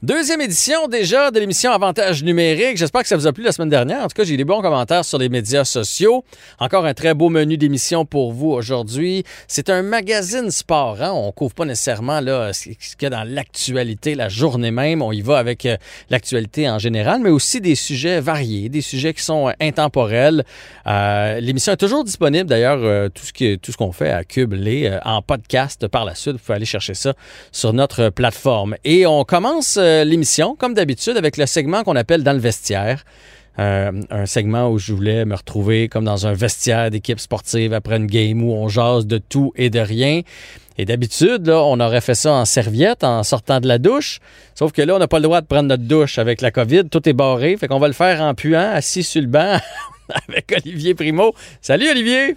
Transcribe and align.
Deuxième 0.00 0.40
édition 0.40 0.86
déjà 0.86 1.32
de 1.32 1.40
l'émission 1.40 1.72
Avantage 1.72 2.22
numérique. 2.22 2.76
J'espère 2.76 3.02
que 3.02 3.08
ça 3.08 3.16
vous 3.16 3.26
a 3.26 3.32
plu 3.32 3.42
la 3.42 3.50
semaine 3.50 3.68
dernière. 3.68 4.04
En 4.04 4.06
tout 4.06 4.14
cas, 4.14 4.22
j'ai 4.22 4.34
eu 4.34 4.36
des 4.36 4.44
bons 4.44 4.62
commentaires 4.62 5.04
sur 5.04 5.18
les 5.18 5.28
médias 5.28 5.64
sociaux. 5.64 6.24
Encore 6.60 6.86
un 6.86 6.94
très 6.94 7.14
beau 7.14 7.30
menu 7.30 7.56
d'émission 7.56 8.04
pour 8.04 8.32
vous 8.32 8.50
aujourd'hui. 8.50 9.24
C'est 9.48 9.70
un 9.70 9.82
magazine 9.82 10.52
sport. 10.52 11.02
Hein? 11.02 11.10
On 11.12 11.32
couvre 11.32 11.52
pas 11.52 11.64
nécessairement 11.64 12.20
là, 12.20 12.52
ce 12.52 12.68
qu'il 12.68 12.76
y 13.02 13.06
a 13.06 13.10
dans 13.10 13.24
l'actualité, 13.24 14.14
la 14.14 14.28
journée 14.28 14.70
même. 14.70 15.02
On 15.02 15.10
y 15.10 15.20
va 15.20 15.36
avec 15.36 15.66
euh, 15.66 15.76
l'actualité 16.10 16.70
en 16.70 16.78
général, 16.78 17.20
mais 17.20 17.30
aussi 17.30 17.60
des 17.60 17.74
sujets 17.74 18.20
variés, 18.20 18.68
des 18.68 18.82
sujets 18.82 19.12
qui 19.14 19.24
sont 19.24 19.48
euh, 19.48 19.52
intemporels. 19.60 20.44
Euh, 20.86 21.40
l'émission 21.40 21.72
est 21.72 21.76
toujours 21.76 22.04
disponible. 22.04 22.48
D'ailleurs, 22.48 23.10
tout 23.10 23.24
ce 23.24 23.76
qu'on 23.76 23.90
fait 23.90 24.12
à 24.12 24.22
Cube 24.22 24.54
en 25.04 25.22
podcast 25.22 25.88
par 25.88 26.04
la 26.04 26.14
suite. 26.14 26.34
Vous 26.34 26.38
pouvez 26.38 26.54
aller 26.54 26.66
chercher 26.66 26.94
ça 26.94 27.14
sur 27.50 27.72
notre 27.72 28.10
plateforme. 28.10 28.76
Et 28.84 29.04
on 29.04 29.24
commence 29.24 29.76
euh, 29.88 30.04
l'émission, 30.04 30.54
comme 30.56 30.74
d'habitude, 30.74 31.16
avec 31.16 31.36
le 31.36 31.46
segment 31.46 31.82
qu'on 31.82 31.96
appelle 31.96 32.22
Dans 32.22 32.32
le 32.32 32.38
vestiaire. 32.38 33.04
Euh, 33.58 33.90
un 34.10 34.26
segment 34.26 34.70
où 34.70 34.78
je 34.78 34.92
voulais 34.92 35.24
me 35.24 35.34
retrouver 35.34 35.88
comme 35.88 36.04
dans 36.04 36.28
un 36.28 36.32
vestiaire 36.32 36.90
d'équipe 36.92 37.18
sportive 37.18 37.72
après 37.72 37.96
une 37.96 38.06
game 38.06 38.40
où 38.40 38.52
on 38.52 38.68
jase 38.68 39.06
de 39.06 39.18
tout 39.18 39.52
et 39.56 39.68
de 39.68 39.80
rien. 39.80 40.20
Et 40.76 40.84
d'habitude, 40.84 41.44
là, 41.48 41.64
on 41.64 41.80
aurait 41.80 42.00
fait 42.00 42.14
ça 42.14 42.34
en 42.34 42.44
serviette 42.44 43.02
en 43.02 43.24
sortant 43.24 43.58
de 43.58 43.66
la 43.66 43.78
douche. 43.78 44.20
Sauf 44.54 44.70
que 44.70 44.80
là, 44.80 44.94
on 44.94 45.00
n'a 45.00 45.08
pas 45.08 45.18
le 45.18 45.24
droit 45.24 45.40
de 45.40 45.46
prendre 45.46 45.68
notre 45.68 45.82
douche 45.82 46.18
avec 46.18 46.40
la 46.40 46.52
COVID. 46.52 46.88
Tout 46.88 47.08
est 47.08 47.12
barré. 47.14 47.56
Fait 47.56 47.66
qu'on 47.66 47.80
va 47.80 47.88
le 47.88 47.94
faire 47.94 48.20
en 48.22 48.32
puant, 48.34 48.70
assis 48.74 49.02
sur 49.02 49.22
le 49.22 49.26
banc 49.26 49.56
avec 50.28 50.54
Olivier 50.64 50.94
Primo. 50.94 51.34
Salut, 51.60 51.90
Olivier! 51.90 52.36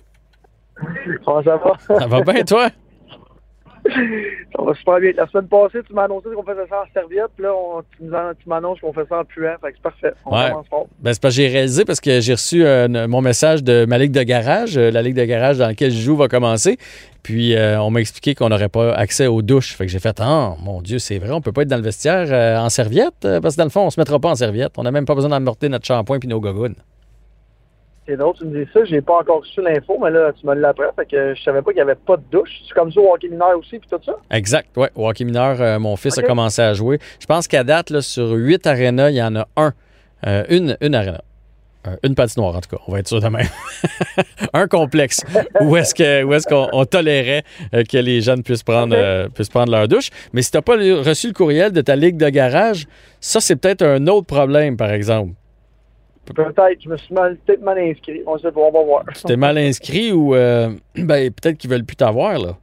Comment 1.24 1.44
ça 1.44 1.58
va? 1.58 2.00
Ça 2.00 2.08
va 2.08 2.22
bien, 2.22 2.44
toi? 2.44 2.72
Ça 4.56 4.62
va 4.64 4.74
super 4.76 5.00
bien. 5.00 5.12
La 5.18 5.28
semaine 5.28 5.48
passée, 5.48 5.80
tu 5.88 5.94
m'as 5.94 6.04
annoncé 6.04 6.28
qu'on 6.36 6.44
faisait 6.44 6.68
ça 6.70 6.84
en 6.88 6.94
serviette, 6.94 7.30
puis 7.36 7.44
là, 7.46 7.54
on- 7.56 7.82
tu 8.34 8.48
m'annonces 8.50 8.80
qu'on 8.80 8.94
fait 8.94 9.08
ça 9.10 9.20
en 9.20 9.24
puant. 9.26 9.56
Fait 9.62 9.70
que 9.72 9.78
c'est 9.78 9.82
parfait. 9.82 10.14
On 10.26 10.36
Ouais. 10.38 10.50
commence 10.50 10.68
fort. 10.68 10.88
Ben, 11.00 11.14
c'est 11.14 11.22
parce 11.22 11.36
que 11.36 11.42
j'ai 11.42 11.48
réalisé 11.48 11.86
parce 11.86 12.00
que 12.02 12.20
j'ai 12.20 12.34
reçu 12.34 12.64
euh, 12.66 12.88
mon 13.08 13.22
message 13.22 13.64
de 13.64 13.86
ma 13.86 13.98
ligue 13.98 14.12
de 14.12 14.24
garage. 14.24 14.78
Euh, 14.78 14.92
la 14.92 15.02
ligue 15.02 15.16
de 15.16 15.24
garage 15.26 15.58
dans 15.58 15.68
laquelle 15.68 15.92
je 15.92 16.00
joue 16.00 16.16
va 16.16 16.28
commencer. 16.28 16.78
Puis 17.24 17.56
euh, 17.56 17.80
on 17.82 17.90
m'a 17.92 18.02
expliqué 18.02 18.36
qu'on 18.36 18.50
n'aurait 18.50 18.70
pas 18.70 18.94
accès 18.94 19.28
aux 19.28 19.42
douches. 19.42 19.76
Fait 19.76 19.86
que 19.86 19.92
j'ai 19.92 20.00
fait 20.00 20.18
Ah, 20.20 20.56
mon 20.64 20.82
Dieu, 20.82 21.00
c'est 21.00 21.18
vrai, 21.20 21.32
on 21.32 21.42
peut 21.42 21.52
pas 21.52 21.62
être 21.64 21.68
dans 21.70 21.78
le 21.78 21.84
vestiaire 21.84 22.60
en 22.62 22.70
serviette. 22.70 23.28
parce 23.42 23.56
que 23.56 23.58
dans 23.60 23.66
le 23.66 23.70
fond, 23.72 23.82
on 23.86 23.90
se 23.90 24.00
mettra 24.00 24.20
pas 24.20 24.30
en 24.30 24.36
serviette. 24.36 24.74
On 24.78 24.84
n'a 24.84 24.92
même 24.92 25.06
pas 25.06 25.16
besoin 25.16 25.30
d'amorter 25.30 25.70
notre 25.70 25.86
shampoing 25.86 26.20
puis 26.20 26.28
nos 26.30 26.40
gogounes. 26.40 26.76
C'est 28.12 28.18
drôle, 28.18 28.34
tu 28.38 28.44
me 28.44 28.66
dis 28.66 28.70
ça. 28.74 28.84
J'ai 28.84 29.00
pas 29.00 29.20
encore 29.20 29.40
reçu 29.40 29.62
l'info, 29.62 29.98
mais 30.04 30.12
là, 30.12 30.34
tu 30.38 30.46
me 30.46 30.54
l'apprends. 30.54 30.92
Fait 30.98 31.06
que 31.06 31.34
je 31.34 31.42
savais 31.44 31.62
pas 31.62 31.72
qu'il 31.72 31.78
y 31.78 31.82
avait 31.82 31.96
pas 31.96 32.18
de 32.18 32.24
douche. 32.30 32.50
C'est 32.68 32.74
comme 32.74 32.92
ça 32.92 33.00
au 33.00 33.14
hockey 33.14 33.30
mineur 33.30 33.58
aussi, 33.58 33.80
puis 33.80 33.88
tout 33.90 34.04
ça? 34.06 34.18
Exact, 34.32 34.76
ouais. 34.76 34.90
Au 34.96 35.08
hockey 35.08 35.24
mineur, 35.24 35.62
euh, 35.62 35.80
mon 35.80 35.96
fils 35.96 36.18
a 36.18 36.22
commencé 36.22 36.62
à 36.62 36.74
jouer. 36.74 37.00
Je 37.22 37.26
pense 37.26 37.48
qu'à 37.48 37.64
date, 37.64 37.90
là, 37.90 38.02
sur 38.02 38.32
huit 38.32 38.68
arénas, 38.68 39.12
il 39.12 39.16
y 39.16 39.24
en 39.24 39.38
a 39.38 39.48
un. 39.56 39.72
Euh, 40.28 40.44
une, 40.50 40.76
une 40.82 40.94
aréna. 40.94 41.22
Euh, 41.88 41.96
une 42.04 42.14
patinoire, 42.14 42.54
en 42.54 42.60
tout 42.60 42.76
cas. 42.76 42.84
On 42.86 42.92
va 42.92 43.00
être 43.00 43.08
sûr 43.08 43.22
de 43.22 43.28
même. 43.30 43.48
un 44.54 44.68
complexe 44.68 45.22
où 45.62 45.78
est-ce 45.78 45.96
que 45.96 46.24
où 46.24 46.34
est-ce 46.34 46.48
qu'on 46.48 46.68
on 46.74 46.84
tolérait 46.84 47.44
que 47.72 47.98
les 47.98 48.20
jeunes 48.20 48.44
puissent 48.44 48.64
prendre, 48.64 48.94
euh, 48.94 49.30
puissent 49.30 49.48
prendre 49.48 49.72
leur 49.72 49.88
douche. 49.88 50.10
Mais 50.34 50.42
si 50.42 50.52
tu 50.52 50.58
n'as 50.58 50.62
pas 50.64 50.76
reçu 50.76 51.28
le 51.28 51.34
courriel 51.34 51.72
de 51.72 51.80
ta 51.80 51.96
ligue 51.96 52.18
de 52.18 52.28
garage, 52.28 52.88
ça, 53.22 53.40
c'est 53.40 53.56
peut-être 53.56 53.84
un 53.84 54.06
autre 54.08 54.28
problème, 54.28 54.76
par 54.76 54.92
exemple. 54.92 55.32
Peut-être. 56.26 56.82
Je 56.82 56.90
me 56.90 56.98
suis 56.98 57.14
mal- 57.14 57.38
peut-être 57.38 57.62
mal 57.62 57.78
inscrit. 57.80 58.22
On 58.26 58.38
sait 58.38 58.52
va 58.72 58.84
voir. 58.84 59.04
T'es 59.26 59.36
mal 59.36 59.58
inscrit 59.58 60.12
ou 60.12 60.36
euh, 60.36 60.70
ben, 60.96 61.32
peut-être 61.32 61.58
qu'ils 61.58 61.70
veulent 61.70 61.86
plus 61.86 61.96
t'avoir, 61.96 62.38
là. 62.38 62.58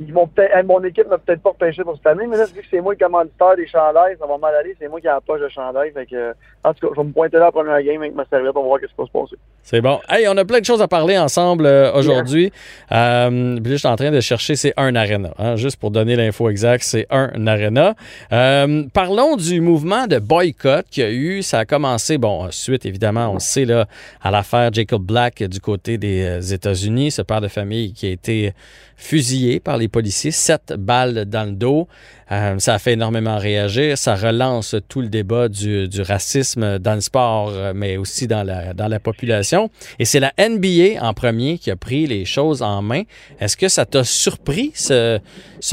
Ils 0.00 0.12
vont 0.12 0.28
peut-être, 0.28 0.64
mon 0.64 0.82
équipe 0.84 1.08
m'a 1.08 1.18
peut-être 1.18 1.42
pas 1.42 1.50
repêché 1.50 1.82
pour 1.82 1.96
cette 1.96 2.06
année, 2.06 2.26
mais 2.28 2.36
là, 2.36 2.44
vu 2.44 2.60
que 2.60 2.66
c'est 2.70 2.80
moi 2.80 2.94
le 2.94 3.04
commanditaire 3.04 3.56
des 3.56 3.66
chandails, 3.66 4.16
ça 4.18 4.26
va 4.26 4.38
mal 4.38 4.54
aller. 4.54 4.76
C'est 4.78 4.86
moi 4.86 5.00
qui 5.00 5.06
ai 5.06 5.10
la 5.10 5.20
poche 5.20 5.40
de 5.40 5.48
chandail. 5.48 5.90
Fait 5.92 6.06
que, 6.06 6.34
en 6.62 6.72
tout 6.72 6.86
cas, 6.86 6.94
je 6.94 7.00
vais 7.00 7.06
me 7.08 7.12
pointer 7.12 7.36
là 7.38 7.46
la 7.46 7.52
première 7.52 7.82
game 7.82 8.00
avec 8.00 8.14
ma 8.14 8.24
serviette. 8.26 8.52
On 8.54 8.62
va 8.62 8.66
voir 8.68 8.80
ce 8.80 8.86
qui 8.86 8.92
va 8.96 9.06
se 9.06 9.10
passer. 9.10 9.36
C'est 9.64 9.80
bon. 9.80 9.98
Hey, 10.08 10.28
on 10.28 10.36
a 10.36 10.44
plein 10.44 10.60
de 10.60 10.64
choses 10.64 10.80
à 10.80 10.88
parler 10.88 11.18
ensemble 11.18 11.66
euh, 11.66 11.92
aujourd'hui. 11.92 12.52
Euh, 12.92 13.56
puis 13.56 13.70
là, 13.70 13.72
je 13.72 13.76
suis 13.76 13.88
en 13.88 13.96
train 13.96 14.12
de 14.12 14.20
chercher, 14.20 14.54
c'est 14.54 14.72
un 14.76 14.94
arena. 14.94 15.30
hein, 15.38 15.56
juste 15.56 15.78
pour 15.78 15.90
donner 15.90 16.14
l'info 16.14 16.48
exacte, 16.48 16.84
c'est 16.84 17.06
un 17.10 17.46
arena. 17.46 17.94
Euh, 18.32 18.84
parlons 18.94 19.36
du 19.36 19.60
mouvement 19.60 20.06
de 20.06 20.20
boycott 20.20 20.86
qu'il 20.90 21.02
y 21.02 21.06
a 21.06 21.10
eu. 21.10 21.42
Ça 21.42 21.58
a 21.58 21.64
commencé, 21.64 22.18
bon, 22.18 22.50
suite 22.50 22.86
évidemment, 22.86 23.30
on 23.30 23.34
le 23.34 23.40
sait, 23.40 23.64
là, 23.64 23.86
à 24.22 24.30
l'affaire 24.30 24.72
Jacob 24.72 25.02
Black 25.02 25.42
du 25.42 25.60
côté 25.60 25.98
des 25.98 26.54
États-Unis, 26.54 27.10
ce 27.10 27.22
père 27.22 27.40
de 27.40 27.48
famille 27.48 27.92
qui 27.92 28.06
a 28.06 28.10
été 28.10 28.54
fusillé 28.98 29.60
par 29.60 29.78
les 29.78 29.88
policiers, 29.88 30.32
sept 30.32 30.74
balles 30.76 31.24
dans 31.24 31.48
le 31.48 31.52
dos. 31.52 31.88
Euh, 32.30 32.58
ça 32.58 32.74
a 32.74 32.78
fait 32.78 32.92
énormément 32.92 33.38
réagir. 33.38 33.96
Ça 33.96 34.16
relance 34.16 34.76
tout 34.88 35.00
le 35.00 35.08
débat 35.08 35.48
du, 35.48 35.88
racisme 36.02 36.78
dans 36.78 36.94
le 36.94 37.00
sport, 37.00 37.50
euh, 37.52 37.72
mais 37.74 37.96
aussi 37.96 38.26
dans 38.26 38.44
la, 38.44 39.00
population. 39.00 39.70
Et 39.98 40.04
c'est 40.04 40.20
la 40.20 40.32
NBA 40.38 41.00
en 41.00 41.14
premier 41.14 41.58
qui 41.58 41.70
a 41.70 41.76
pris 41.76 42.06
les 42.06 42.24
choses 42.24 42.60
en 42.60 42.82
main. 42.82 43.02
Est-ce 43.40 43.56
que 43.56 43.68
ça 43.68 43.86
t'a 43.86 44.02
surpris, 44.02 44.72
ce, 44.74 45.20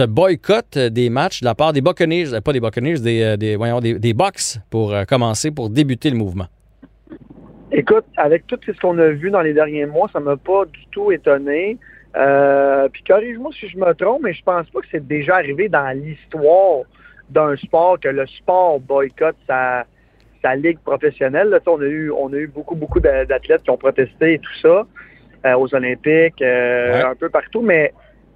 boycott 0.05 0.77
des 0.77 1.09
matchs 1.09 1.41
de 1.41 1.45
la 1.45 1.55
part 1.55 1.73
des 1.73 1.81
Buccaneers, 1.81 2.33
euh, 2.33 2.41
pas 2.41 2.53
des 2.53 2.59
Buccaneers, 2.59 2.99
des, 2.99 3.35
des, 3.37 4.15
pour 4.69 4.95
commencer, 5.07 5.49
pour 5.51 5.69
débuter 5.69 6.11
le 6.11 6.17
mouvement? 6.17 6.45
Écoute, 7.71 8.05
avec 8.15 8.45
tout 8.47 8.59
ce 8.65 8.79
qu'on 8.79 8.97
a 8.99 9.09
vu 9.09 9.31
dans 9.31 9.41
les 9.41 9.53
derniers 9.53 9.87
mois, 9.87 10.09
ça 10.13 10.19
m'a 10.19 10.37
pas 10.37 10.65
du 10.65 10.85
tout 10.91 11.11
étonné. 11.11 11.77
Euh, 12.15 12.87
puis 12.89 13.03
corrige-moi 13.03 13.51
si 13.59 13.67
je 13.67 13.77
me 13.77 13.93
trompe, 13.93 14.21
mais 14.23 14.33
je 14.33 14.43
pense 14.43 14.69
pas 14.69 14.79
que 14.81 14.87
c'est 14.91 15.05
déjà 15.05 15.35
arrivé 15.35 15.67
dans 15.67 15.89
l'histoire 15.97 16.83
d'un 17.29 17.55
sport 17.57 17.99
que 17.99 18.07
le 18.07 18.25
sport 18.27 18.79
boycotte 18.79 19.35
sa, 19.47 19.85
sa 20.41 20.55
ligue 20.55 20.79
professionnelle. 20.79 21.49
Là, 21.49 21.59
on 21.65 21.81
a 21.81 21.85
eu 21.85 22.11
on 22.11 22.31
a 22.31 22.37
eu 22.37 22.47
beaucoup, 22.47 22.75
beaucoup 22.75 22.99
d'a- 22.99 23.25
d'athlètes 23.25 23.63
qui 23.63 23.69
ont 23.69 23.77
protesté 23.77 24.33
et 24.33 24.39
tout 24.39 24.55
ça 24.61 24.85
euh, 25.45 25.53
aux 25.57 25.73
Olympiques, 25.75 26.41
euh, 26.41 26.93
Ouais. 26.93 27.03
un 27.03 27.15
peu 27.15 27.29
partout, 27.29 27.61
mais 27.61 27.93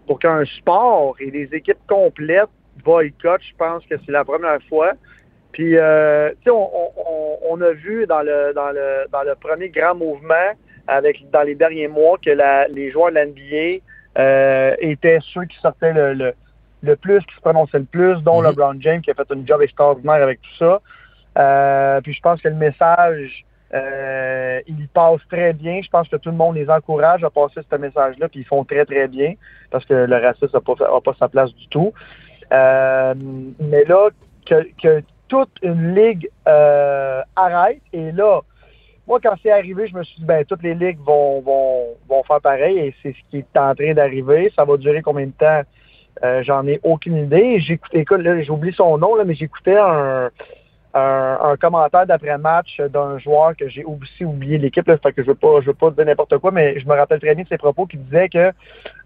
pour 0.07 0.19
qu'un 0.19 0.43
sport 0.45 1.15
et 1.19 1.31
des 1.31 1.47
équipes 1.53 1.79
complètes 1.87 2.49
boycottent, 2.83 3.43
je 3.43 3.55
pense 3.57 3.85
que 3.85 3.95
c'est 4.05 4.11
la 4.11 4.25
première 4.25 4.61
fois. 4.67 4.93
Puis, 5.51 5.71
tu 5.71 5.75
sais, 5.77 6.51
on- 6.51 7.51
on 7.51 7.61
a 7.61 7.71
vu 7.71 8.05
dans 8.07 8.21
le, 8.21 8.53
dans, 8.53 8.71
le, 8.71 9.07
dans 9.11 9.23
le 9.23 9.35
premier 9.35 9.69
grand 9.69 9.95
mouvement, 9.95 10.51
avec 10.89 11.29
dans 11.31 11.43
les 11.43 11.55
derniers 11.55 11.87
mois, 11.87 12.17
que 12.23 12.31
la- 12.31 12.67
les 12.67 12.91
joueurs 12.91 13.11
de 13.11 13.19
l'NBA 13.19 13.81
euh, 14.17 14.75
étaient 14.79 15.19
ceux 15.33 15.45
qui 15.45 15.57
sortaient 15.59 15.93
le, 15.93 16.13
le, 16.13 16.33
le 16.81 16.95
plus, 16.95 17.19
qui 17.19 17.35
se 17.35 17.41
prononçaient 17.41 17.79
le 17.79 17.85
plus, 17.85 18.15
dont 18.23 18.41
Mhm. 18.41 18.49
LeBron 18.49 18.75
James, 18.81 19.01
qui 19.01 19.11
a 19.11 19.13
fait 19.13 19.31
un 19.31 19.45
job 19.45 19.61
extraordinaire 19.61 20.21
avec 20.23 20.41
tout 20.41 20.55
ça. 20.57 20.81
Euh, 21.37 22.01
puis 22.01 22.13
je 22.13 22.21
pense 22.21 22.41
que 22.41 22.49
le 22.49 22.55
message, 22.55 23.45
euh, 23.73 24.59
il 24.67 24.87
passe 24.89 25.21
très 25.29 25.53
bien. 25.53 25.79
Je 25.83 25.89
pense 25.89 26.07
que 26.09 26.15
tout 26.17 26.29
le 26.31 26.35
monde 26.35 26.55
les 26.55 26.69
encourage 26.69 27.23
à 27.23 27.29
passer 27.29 27.61
ce 27.71 27.75
message-là, 27.77 28.27
puis 28.27 28.39
ils 28.41 28.45
font 28.45 28.63
très, 28.65 28.83
très 28.83 29.07
bien, 29.07 29.33
parce 29.69 29.85
que 29.85 29.93
le 29.93 30.15
racisme 30.17 30.49
n'a 30.53 30.59
pas, 30.61 31.01
pas 31.01 31.15
sa 31.19 31.29
place 31.29 31.53
du 31.53 31.67
tout. 31.67 31.93
Euh, 32.51 33.13
mais 33.59 33.83
là, 33.85 34.09
que, 34.45 34.65
que 34.81 35.03
toute 35.27 35.51
une 35.61 35.93
ligue 35.93 36.27
arrête, 37.35 37.81
et 37.93 38.11
là, 38.11 38.41
moi, 39.09 39.19
quand 39.21 39.33
c'est 39.41 39.51
arrivé, 39.51 39.87
je 39.87 39.95
me 39.95 40.03
suis 40.03 40.17
dit, 40.19 40.25
ben, 40.25 40.45
toutes 40.45 40.61
les 40.61 40.75
ligues 40.75 40.99
vont, 40.99 41.41
vont, 41.41 41.87
vont 42.07 42.23
faire 42.23 42.39
pareil, 42.39 42.77
et 42.77 42.95
c'est 43.01 43.11
ce 43.13 43.29
qui 43.31 43.37
est 43.39 43.57
en 43.57 43.73
train 43.73 43.93
d'arriver. 43.95 44.53
Ça 44.55 44.65
va 44.65 44.77
durer 44.77 45.01
combien 45.01 45.25
de 45.25 45.31
temps? 45.31 45.61
Euh, 46.23 46.43
J'en 46.43 46.67
ai 46.67 46.79
aucune 46.83 47.17
idée. 47.17 47.59
J'écoutais, 47.59 48.01
écoute, 48.01 48.21
là, 48.21 48.39
j'ai 48.39 48.51
oublié 48.51 48.71
son 48.73 48.99
nom, 48.99 49.15
là, 49.15 49.23
mais 49.25 49.33
j'écoutais 49.33 49.77
un, 49.77 50.29
un, 50.93 51.57
commentaire 51.57 52.05
d'après-match 52.05 52.81
d'un 52.81 53.17
joueur 53.17 53.55
que 53.55 53.67
j'ai 53.67 53.83
aussi 53.83 54.25
oublié 54.25 54.59
l'équipe, 54.59 54.87
là, 54.87 54.97
fait 54.97 55.11
que 55.11 55.23
je 55.23 55.27
veux 55.27 55.35
pas, 55.35 55.61
je 55.61 55.67
veux 55.67 55.73
pas 55.73 55.89
dire 55.89 56.05
n'importe 56.05 56.37
quoi, 56.37 56.51
mais 56.51 56.79
je 56.79 56.87
me 56.87 56.95
rappelle 56.95 57.19
très 57.19 57.33
bien 57.33 57.43
de 57.43 57.49
ses 57.49 57.57
propos 57.57 57.87
qui 57.87 57.97
disait 57.97 58.29
que 58.29 58.51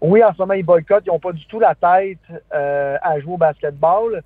oui, 0.02 0.22
en 0.22 0.34
ce 0.34 0.38
moment, 0.38 0.54
ils 0.54 0.64
boycottent, 0.64 1.04
ils 1.06 1.12
n'ont 1.12 1.18
pas 1.18 1.32
du 1.32 1.46
tout 1.46 1.60
la 1.60 1.74
tête 1.74 2.18
euh, 2.54 2.96
à 3.00 3.20
jouer 3.20 3.34
au 3.34 3.38
basketball, 3.38 4.22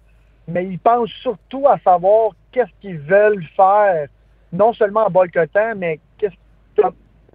mais 0.48 0.64
ils 0.66 0.78
pensent 0.78 1.10
surtout 1.22 1.68
à 1.68 1.78
savoir 1.78 2.32
qu'est-ce 2.52 2.72
qu'ils 2.80 2.98
veulent 2.98 3.44
faire, 3.56 4.08
non 4.52 4.72
seulement 4.72 5.06
en 5.06 5.10
boycottant, 5.10 5.74
mais 5.76 6.00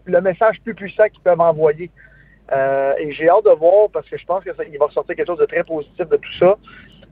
le 0.06 0.22
message 0.22 0.60
plus 0.62 0.74
puissant 0.74 1.08
qu'ils 1.10 1.22
peuvent 1.22 1.40
envoyer. 1.40 1.90
Euh, 2.52 2.94
et 3.00 3.12
j'ai 3.12 3.30
hâte 3.30 3.46
de 3.46 3.52
voir 3.52 3.90
parce 3.92 4.08
que 4.10 4.18
je 4.18 4.26
pense 4.26 4.44
qu'il 4.44 4.54
va 4.54 4.90
sortir 4.90 5.16
quelque 5.16 5.28
chose 5.28 5.40
de 5.40 5.46
très 5.46 5.64
positif 5.64 6.08
de 6.08 6.18
tout 6.18 6.34
ça. 6.40 6.58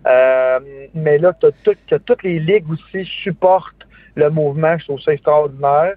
Euh, 0.07 0.59
mais 0.93 1.17
là, 1.17 1.33
tu 1.39 1.75
que 1.87 1.95
toutes 1.95 2.23
les 2.23 2.39
ligues 2.39 2.69
aussi 2.69 3.05
supportent 3.05 3.87
le 4.15 4.29
mouvement. 4.29 4.77
Je 4.77 4.85
trouve 4.85 4.99
ça 4.99 5.13
extraordinaire. 5.13 5.93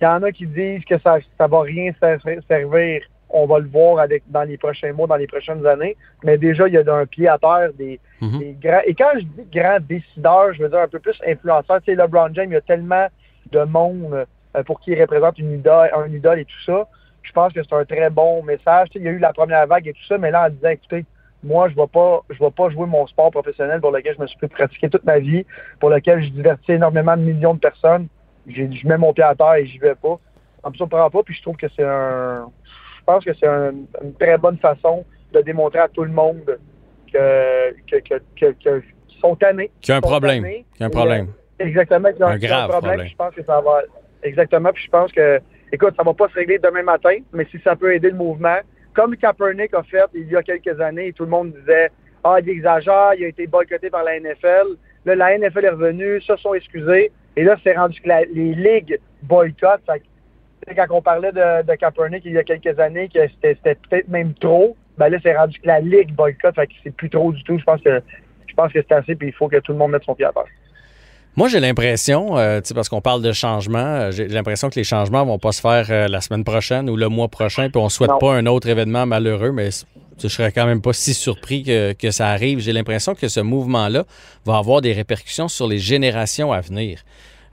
Il 0.00 0.04
y 0.04 0.06
en 0.06 0.22
a 0.22 0.32
qui 0.32 0.46
disent 0.46 0.84
que 0.84 0.98
ça 0.98 1.18
ne 1.18 1.46
va 1.46 1.60
rien 1.62 1.92
servir. 2.00 3.00
On 3.36 3.46
va 3.46 3.58
le 3.58 3.66
voir 3.66 3.98
avec, 3.98 4.22
dans 4.28 4.44
les 4.44 4.56
prochains 4.56 4.92
mois, 4.92 5.08
dans 5.08 5.16
les 5.16 5.26
prochaines 5.26 5.66
années. 5.66 5.96
Mais 6.22 6.38
déjà, 6.38 6.68
il 6.68 6.74
y 6.74 6.78
a 6.78 6.84
d'un 6.84 7.04
pied 7.04 7.26
à 7.28 7.36
terre 7.36 7.70
des, 7.76 7.98
Mhm. 8.20 8.38
des 8.38 8.56
grands. 8.62 8.80
Et 8.86 8.94
quand 8.94 9.10
je 9.16 9.24
dis 9.24 9.48
grands 9.52 9.78
décideurs, 9.80 10.52
je 10.54 10.62
veux 10.62 10.68
dire 10.68 10.78
un 10.78 10.88
peu 10.88 11.00
plus 11.00 11.20
influenceurs. 11.26 11.80
Tu 11.82 11.92
sais, 11.92 11.94
LeBron 11.96 12.30
James, 12.32 12.48
il 12.50 12.54
y 12.54 12.56
a 12.56 12.60
tellement 12.60 13.08
de 13.50 13.60
monde 13.64 14.24
euh, 14.56 14.62
pour 14.62 14.78
qui 14.80 14.92
il 14.92 15.00
représente 15.00 15.36
une 15.38 15.52
idole, 15.52 15.90
un 15.94 16.06
idole 16.12 16.38
et 16.38 16.44
tout 16.44 16.62
ça. 16.64 16.86
Je 17.22 17.32
pense 17.32 17.52
que 17.52 17.60
c'est 17.62 17.74
un 17.74 17.84
très 17.84 18.08
bon 18.08 18.42
message. 18.44 18.90
Tu 18.90 18.98
sais, 18.98 19.04
il 19.04 19.06
y 19.06 19.08
a 19.08 19.12
eu 19.12 19.18
la 19.18 19.32
première 19.32 19.66
vague 19.66 19.88
et 19.88 19.92
tout 19.92 20.04
ça, 20.08 20.16
mais 20.16 20.30
là, 20.30 20.46
en 20.46 20.50
disant, 20.50 20.68
écoutez, 20.68 21.04
moi, 21.42 21.68
je 21.68 21.74
ne 21.74 21.80
vais 21.80 21.88
pas, 21.88 22.22
je 22.30 22.38
vais 22.38 22.50
pas 22.50 22.70
jouer 22.70 22.86
mon 22.86 23.06
sport 23.06 23.30
professionnel 23.30 23.80
pour 23.80 23.90
lequel 23.90 24.14
je 24.16 24.22
me 24.22 24.26
suis 24.26 24.38
fait 24.38 24.48
pratiquer 24.48 24.88
toute 24.88 25.04
ma 25.04 25.18
vie, 25.18 25.44
pour 25.80 25.90
lequel 25.90 26.22
je 26.22 26.28
divertis 26.30 26.72
énormément 26.72 27.16
de 27.16 27.22
millions 27.22 27.54
de 27.54 27.58
personnes. 27.58 28.06
Je 28.46 28.86
mets 28.86 28.96
mon 28.98 29.12
pied 29.12 29.24
à 29.24 29.34
terre 29.34 29.54
et 29.54 29.66
j'y 29.66 29.78
vais 29.78 29.94
pas. 29.94 30.18
Ça 30.62 30.70
me 30.70 30.74
surprend 30.74 31.10
pas, 31.10 31.22
puis 31.22 31.34
je 31.34 31.42
trouve 31.42 31.56
que 31.56 31.66
c'est 31.74 31.84
un, 31.84 32.46
pense 33.04 33.24
que 33.24 33.32
c'est 33.34 33.46
un- 33.46 33.72
une 34.02 34.14
très 34.18 34.36
bonne 34.38 34.58
façon 34.58 35.04
de 35.32 35.40
démontrer 35.40 35.80
à 35.80 35.88
tout 35.88 36.04
le 36.04 36.10
monde 36.12 36.58
que, 37.12 37.72
que, 37.90 37.96
que, 38.00 38.14
que- 38.38 38.52
que- 38.62 38.82
qu'ils 39.08 39.20
sont 39.20 39.36
tannés. 39.36 39.70
Qu'il 39.80 39.92
y 39.92 39.94
a 39.94 39.98
un 39.98 40.00
problème. 40.00 40.42
tannés. 40.42 40.64
Qu'il 40.72 40.80
y 40.80 40.84
a 40.84 40.86
un 40.86 40.90
problème. 40.90 41.26
Exactement. 41.58 42.10
qu'il 42.10 42.20
y 42.20 42.22
a 42.22 42.28
Un 42.28 42.38
grave 42.38 42.70
problème. 42.70 43.06
Je 43.06 43.16
pense 43.16 43.34
que 43.34 43.42
ça 43.44 43.60
va. 43.60 43.82
Exactement. 44.22 44.70
Puis 44.72 44.84
je 44.84 44.90
pense 44.90 45.12
que, 45.12 45.40
écoute, 45.72 45.94
ça 45.96 46.02
va 46.02 46.14
pas 46.14 46.28
se 46.28 46.34
régler 46.34 46.58
demain 46.58 46.82
matin, 46.82 47.16
mais 47.32 47.46
si 47.50 47.58
ça 47.62 47.76
peut 47.76 47.94
aider 47.94 48.10
le 48.10 48.16
mouvement, 48.16 48.56
comme 48.94 49.16
Kaepernick 49.16 49.74
a 49.74 49.82
fait 49.82 50.04
il 50.14 50.28
y 50.30 50.36
a 50.36 50.42
quelques 50.42 50.80
années, 50.80 51.12
tout 51.12 51.24
le 51.24 51.30
monde 51.30 51.52
disait 51.52 51.90
Ah, 52.26 52.36
il 52.40 52.48
exagère, 52.48 53.12
il 53.18 53.24
a 53.24 53.28
été 53.28 53.46
boycotté 53.46 53.90
par 53.90 54.02
la 54.02 54.18
NFL. 54.18 54.76
Là, 55.04 55.14
la 55.14 55.36
NFL 55.38 55.64
est 55.66 55.70
revenue, 55.70 56.20
se 56.22 56.34
sont 56.36 56.54
excusés. 56.54 57.12
Et 57.36 57.44
là, 57.44 57.56
c'est 57.62 57.76
rendu 57.76 58.00
que 58.00 58.08
la- 58.08 58.24
les 58.24 58.54
ligues 58.54 58.98
boycottent. 59.22 59.82
Quand 60.74 60.86
on 60.90 61.02
parlait 61.02 61.32
de, 61.32 61.62
de 61.66 61.74
Kaepernick 61.74 62.22
il 62.24 62.32
y 62.32 62.38
a 62.38 62.44
quelques 62.44 62.78
années, 62.78 63.08
que 63.12 63.20
c'était 63.42 63.74
peut-être 63.74 64.08
même 64.08 64.34
trop, 64.34 64.76
ben 64.98 65.08
là, 65.08 65.18
c'est 65.22 65.36
rendu 65.36 65.58
que 65.58 65.66
la 65.66 65.80
ligue 65.80 66.14
boycotte. 66.14 66.54
Fait 66.54 66.66
que 66.66 66.72
c'est 66.82 66.94
plus 66.94 67.10
trop 67.10 67.32
du 67.32 67.42
tout. 67.44 67.58
Je 67.58 67.64
pense 67.64 67.80
que 67.80 68.02
je 68.46 68.54
pense 68.54 68.72
que 68.72 68.78
c'est 68.80 68.94
assez, 68.94 69.16
puis 69.16 69.28
il 69.28 69.34
faut 69.34 69.48
que 69.48 69.56
tout 69.58 69.72
le 69.72 69.78
monde 69.78 69.90
mette 69.90 70.04
son 70.04 70.14
pied 70.14 70.26
à 70.26 70.32
terre. 70.32 70.44
Moi, 71.36 71.48
j'ai 71.48 71.58
l'impression, 71.58 72.38
euh, 72.38 72.60
parce 72.74 72.88
qu'on 72.88 73.00
parle 73.00 73.20
de 73.20 73.32
changement, 73.32 73.78
euh, 73.78 74.10
j'ai 74.12 74.28
l'impression 74.28 74.70
que 74.70 74.76
les 74.76 74.84
changements 74.84 75.24
vont 75.24 75.40
pas 75.40 75.50
se 75.50 75.60
faire 75.60 75.86
euh, 75.90 76.06
la 76.06 76.20
semaine 76.20 76.44
prochaine 76.44 76.88
ou 76.88 76.94
le 76.96 77.08
mois 77.08 77.26
prochain, 77.26 77.68
puis 77.70 77.82
on 77.82 77.88
souhaite 77.88 78.10
Non. 78.10 78.18
pas 78.18 78.34
un 78.34 78.46
autre 78.46 78.68
événement 78.68 79.04
malheureux, 79.04 79.50
mais 79.50 79.70
je 80.22 80.28
serais 80.28 80.52
quand 80.52 80.66
même 80.66 80.80
pas 80.80 80.92
si 80.92 81.12
surpris 81.12 81.64
que, 81.64 81.92
que 81.92 82.12
ça 82.12 82.28
arrive. 82.28 82.60
J'ai 82.60 82.72
l'impression 82.72 83.16
que 83.16 83.26
ce 83.26 83.40
mouvement-là 83.40 84.04
va 84.44 84.58
avoir 84.58 84.80
des 84.80 84.92
répercussions 84.92 85.48
sur 85.48 85.66
les 85.66 85.78
générations 85.78 86.52
à 86.52 86.60
venir. 86.60 87.00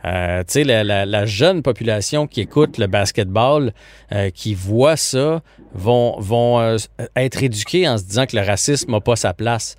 Euh, 0.05 0.39
tu 0.39 0.63
sais, 0.63 0.63
la, 0.63 1.25
jeune 1.25 1.61
population 1.61 2.27
qui 2.27 2.41
écoute 2.41 2.77
le 2.77 2.87
basketball, 2.87 3.71
euh, 4.11 4.29
qui 4.29 4.53
voit 4.53 4.97
ça, 4.97 5.41
vont, 5.73 6.19
vont 6.19 6.59
euh, 6.59 6.77
être 7.15 7.43
éduqués 7.43 7.87
en 7.87 7.97
se 7.97 8.03
disant 8.03 8.25
que 8.25 8.35
le 8.35 8.43
racisme 8.43 8.91
n'a 8.91 8.99
pas 8.99 9.15
sa 9.15 9.33
place. 9.33 9.77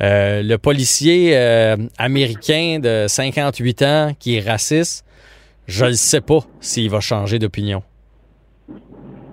Le 0.00 0.56
policier 0.56 1.36
américain 1.96 2.80
de 2.82 3.06
58 3.06 3.82
ans 3.82 4.12
qui 4.18 4.36
est 4.36 4.40
raciste, 4.40 5.06
je 5.68 5.84
ne 5.84 5.92
sais 5.92 6.20
pas 6.20 6.40
s'il 6.60 6.90
va 6.90 6.98
changer 6.98 7.38
d'opinion. 7.38 7.84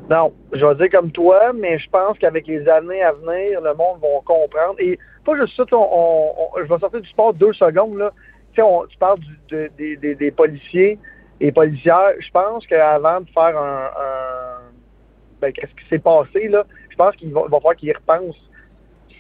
Non, 0.09 0.33
je 0.53 0.65
vais 0.65 0.75
dire 0.75 0.89
comme 0.91 1.11
toi, 1.11 1.53
mais 1.53 1.77
je 1.77 1.87
pense 1.89 2.17
qu'avec 2.17 2.47
les 2.47 2.67
années 2.67 3.01
à 3.01 3.11
venir, 3.13 3.61
le 3.61 3.73
monde 3.75 3.99
va 4.01 4.07
comprendre. 4.25 4.75
Et 4.79 4.97
pas 5.23 5.35
juste 5.39 5.55
ça, 5.55 5.63
on- 5.71 6.49
je 6.57 6.63
vais 6.63 6.79
sortir 6.79 7.01
du 7.01 7.09
sport 7.09 7.33
deux 7.33 7.53
secondes. 7.53 7.97
Là. 7.97 8.11
Tu, 8.53 8.55
sais, 8.55 8.61
on- 8.61 8.85
tu 8.85 8.97
parles 8.97 9.19
du- 9.19 9.39
de- 9.49 9.69
des- 9.77 9.95
des- 9.97 10.15
des 10.15 10.31
policiers 10.31 10.97
et 11.39 11.51
policières. 11.51 12.13
Je 12.19 12.29
pense 12.31 12.65
qu'avant 12.67 13.21
de 13.21 13.29
faire 13.29 13.57
un... 13.57 13.85
un- 13.85 14.71
ben, 15.41 15.53
qu'est-ce 15.53 15.71
qui 15.71 15.87
s'est 15.89 15.99
passé, 15.99 16.47
là, 16.49 16.65
je 16.89 16.95
pense 16.97 17.15
qu'il 17.15 17.31
va, 17.31 17.43
falloir 17.43 17.75
qu'ils 17.75 17.95
repensent 17.95 18.35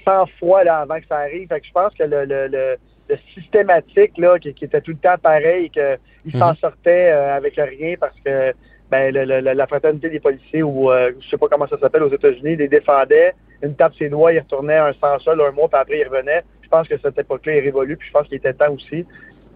100 0.05 0.25
fois 0.39 0.63
là, 0.63 0.79
avant 0.79 0.99
que 0.99 1.07
ça 1.07 1.17
arrive. 1.19 1.47
Fait 1.47 1.61
que 1.61 1.67
je 1.67 1.71
pense 1.71 1.93
que 1.93 2.03
le, 2.03 2.25
le, 2.25 2.47
le, 2.47 2.77
le 3.09 3.17
systématique 3.33 4.17
là, 4.17 4.37
qui, 4.39 4.53
qui 4.53 4.65
était 4.65 4.81
tout 4.81 4.91
le 4.91 4.97
temps 4.97 5.17
pareil, 5.21 5.69
qu'il 5.69 6.37
s'en 6.37 6.49
Mhm. 6.51 6.55
sortait 6.57 7.11
euh, 7.11 7.35
avec 7.35 7.55
rien 7.55 7.95
parce 7.99 8.15
que 8.25 8.53
ben, 8.91 9.13
la 9.13 9.67
fraternité 9.67 10.09
des 10.09 10.19
policiers 10.19 10.63
ou 10.63 10.91
euh, 10.91 11.11
je 11.21 11.29
sais 11.29 11.37
pas 11.37 11.47
comment 11.47 11.67
ça 11.67 11.77
s'appelle 11.77 12.01
aux 12.03 12.11
États-Unis, 12.11 12.55
les 12.55 12.67
défendait, 12.67 13.33
une 13.61 13.75
tape 13.75 13.93
ses 13.95 14.09
doigts, 14.09 14.33
il 14.33 14.39
retournait 14.39 14.77
un 14.77 14.93
sans 14.93 15.19
sol 15.19 15.39
un 15.41 15.51
mois, 15.51 15.69
puis 15.69 15.79
après 15.79 15.99
il 15.99 16.07
revenait. 16.07 16.43
Je 16.69 16.77
pense 16.77 16.87
que 16.87 16.99
cette 16.99 17.17
époque-là 17.17 17.55
est 17.55 17.61
révolue, 17.61 17.97
puis 17.97 18.07
je 18.07 18.13
pense 18.13 18.27
qu'il 18.27 18.37
était 18.37 18.53
temps 18.53 18.71
aussi. 18.71 19.03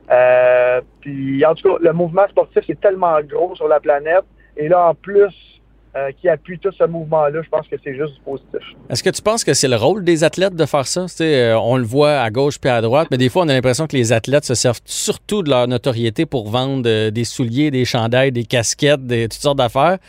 Euh, 0.10 0.81
puis 1.00 1.45
en 1.45 1.54
tout 1.54 1.69
cas, 1.69 1.77
le 1.80 1.94
mouvement 1.94 2.27
sportif 2.27 2.68
est 2.68 2.81
tellement 2.81 3.21
gros 3.21 3.56
sur 3.56 3.68
la 3.68 3.80
planète, 3.80 4.25
et 4.57 4.68
là 4.68 4.89
en 4.89 4.95
plus 4.95 5.62
euh, 5.95 6.11
qui 6.19 6.27
appuie 6.27 6.57
tout 6.57 6.71
ce 6.71 6.85
mouvement-là, 6.85 7.41
je 7.43 7.49
pense 7.49 7.67
que 7.67 7.75
c'est 7.83 7.95
juste 7.95 8.15
du 8.15 8.21
positif. 8.21 8.61
Est-ce 8.89 9.03
que 9.03 9.11
tu 9.11 9.21
penses 9.21 9.43
que 9.43 9.53
c'est 9.53 9.67
le 9.67 9.75
rôle 9.75 10.03
des 10.03 10.23
athlètes 10.23 10.55
de 10.55 10.65
faire 10.65 10.87
ça? 10.87 11.05
Euh, 11.21 11.53
on 11.53 11.77
le 11.77 11.83
voit 11.83 12.19
à 12.19 12.31
gauche 12.31 12.59
puis 12.59 12.71
à 12.71 12.81
droite, 12.81 13.09
mais 13.11 13.17
des 13.17 13.29
fois, 13.29 13.43
on 13.43 13.47
a 13.47 13.53
l'impression 13.53 13.85
que 13.85 13.95
les 13.95 14.11
athlètes 14.11 14.43
se 14.43 14.55
servent 14.55 14.81
surtout 14.85 15.43
de 15.43 15.51
leur 15.51 15.67
notoriété 15.67 16.25
pour 16.25 16.49
vendre 16.49 16.89
euh, 16.89 17.11
des 17.11 17.25
souliers, 17.25 17.69
des 17.69 17.85
chandails, 17.85 18.31
des 18.31 18.43
casquettes, 18.43 19.05
des, 19.05 19.29
toutes 19.29 19.33
sortes 19.33 19.59
d'affaires. 19.59 19.99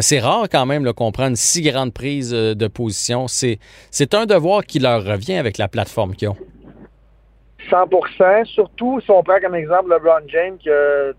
C'est 0.00 0.18
rare 0.18 0.46
quand 0.50 0.64
même 0.64 0.90
qu'on 0.94 1.12
prenne 1.12 1.30
une 1.30 1.36
si 1.36 1.60
grande 1.60 1.92
prise 1.92 2.30
de 2.30 2.66
position. 2.68 3.28
C'est, 3.28 3.58
c'est 3.90 4.14
un 4.14 4.24
devoir 4.24 4.64
qui 4.64 4.78
leur 4.78 5.04
revient 5.04 5.36
avec 5.36 5.58
la 5.58 5.68
plateforme 5.68 6.14
qu'ils 6.14 6.28
ont. 6.28 6.36
100% 7.70 8.44
surtout 8.46 9.00
si 9.00 9.10
on 9.10 9.22
prend 9.22 9.40
comme 9.40 9.54
exemple 9.54 9.90
LeBron 9.90 10.26
James, 10.28 10.56
que 10.64 11.14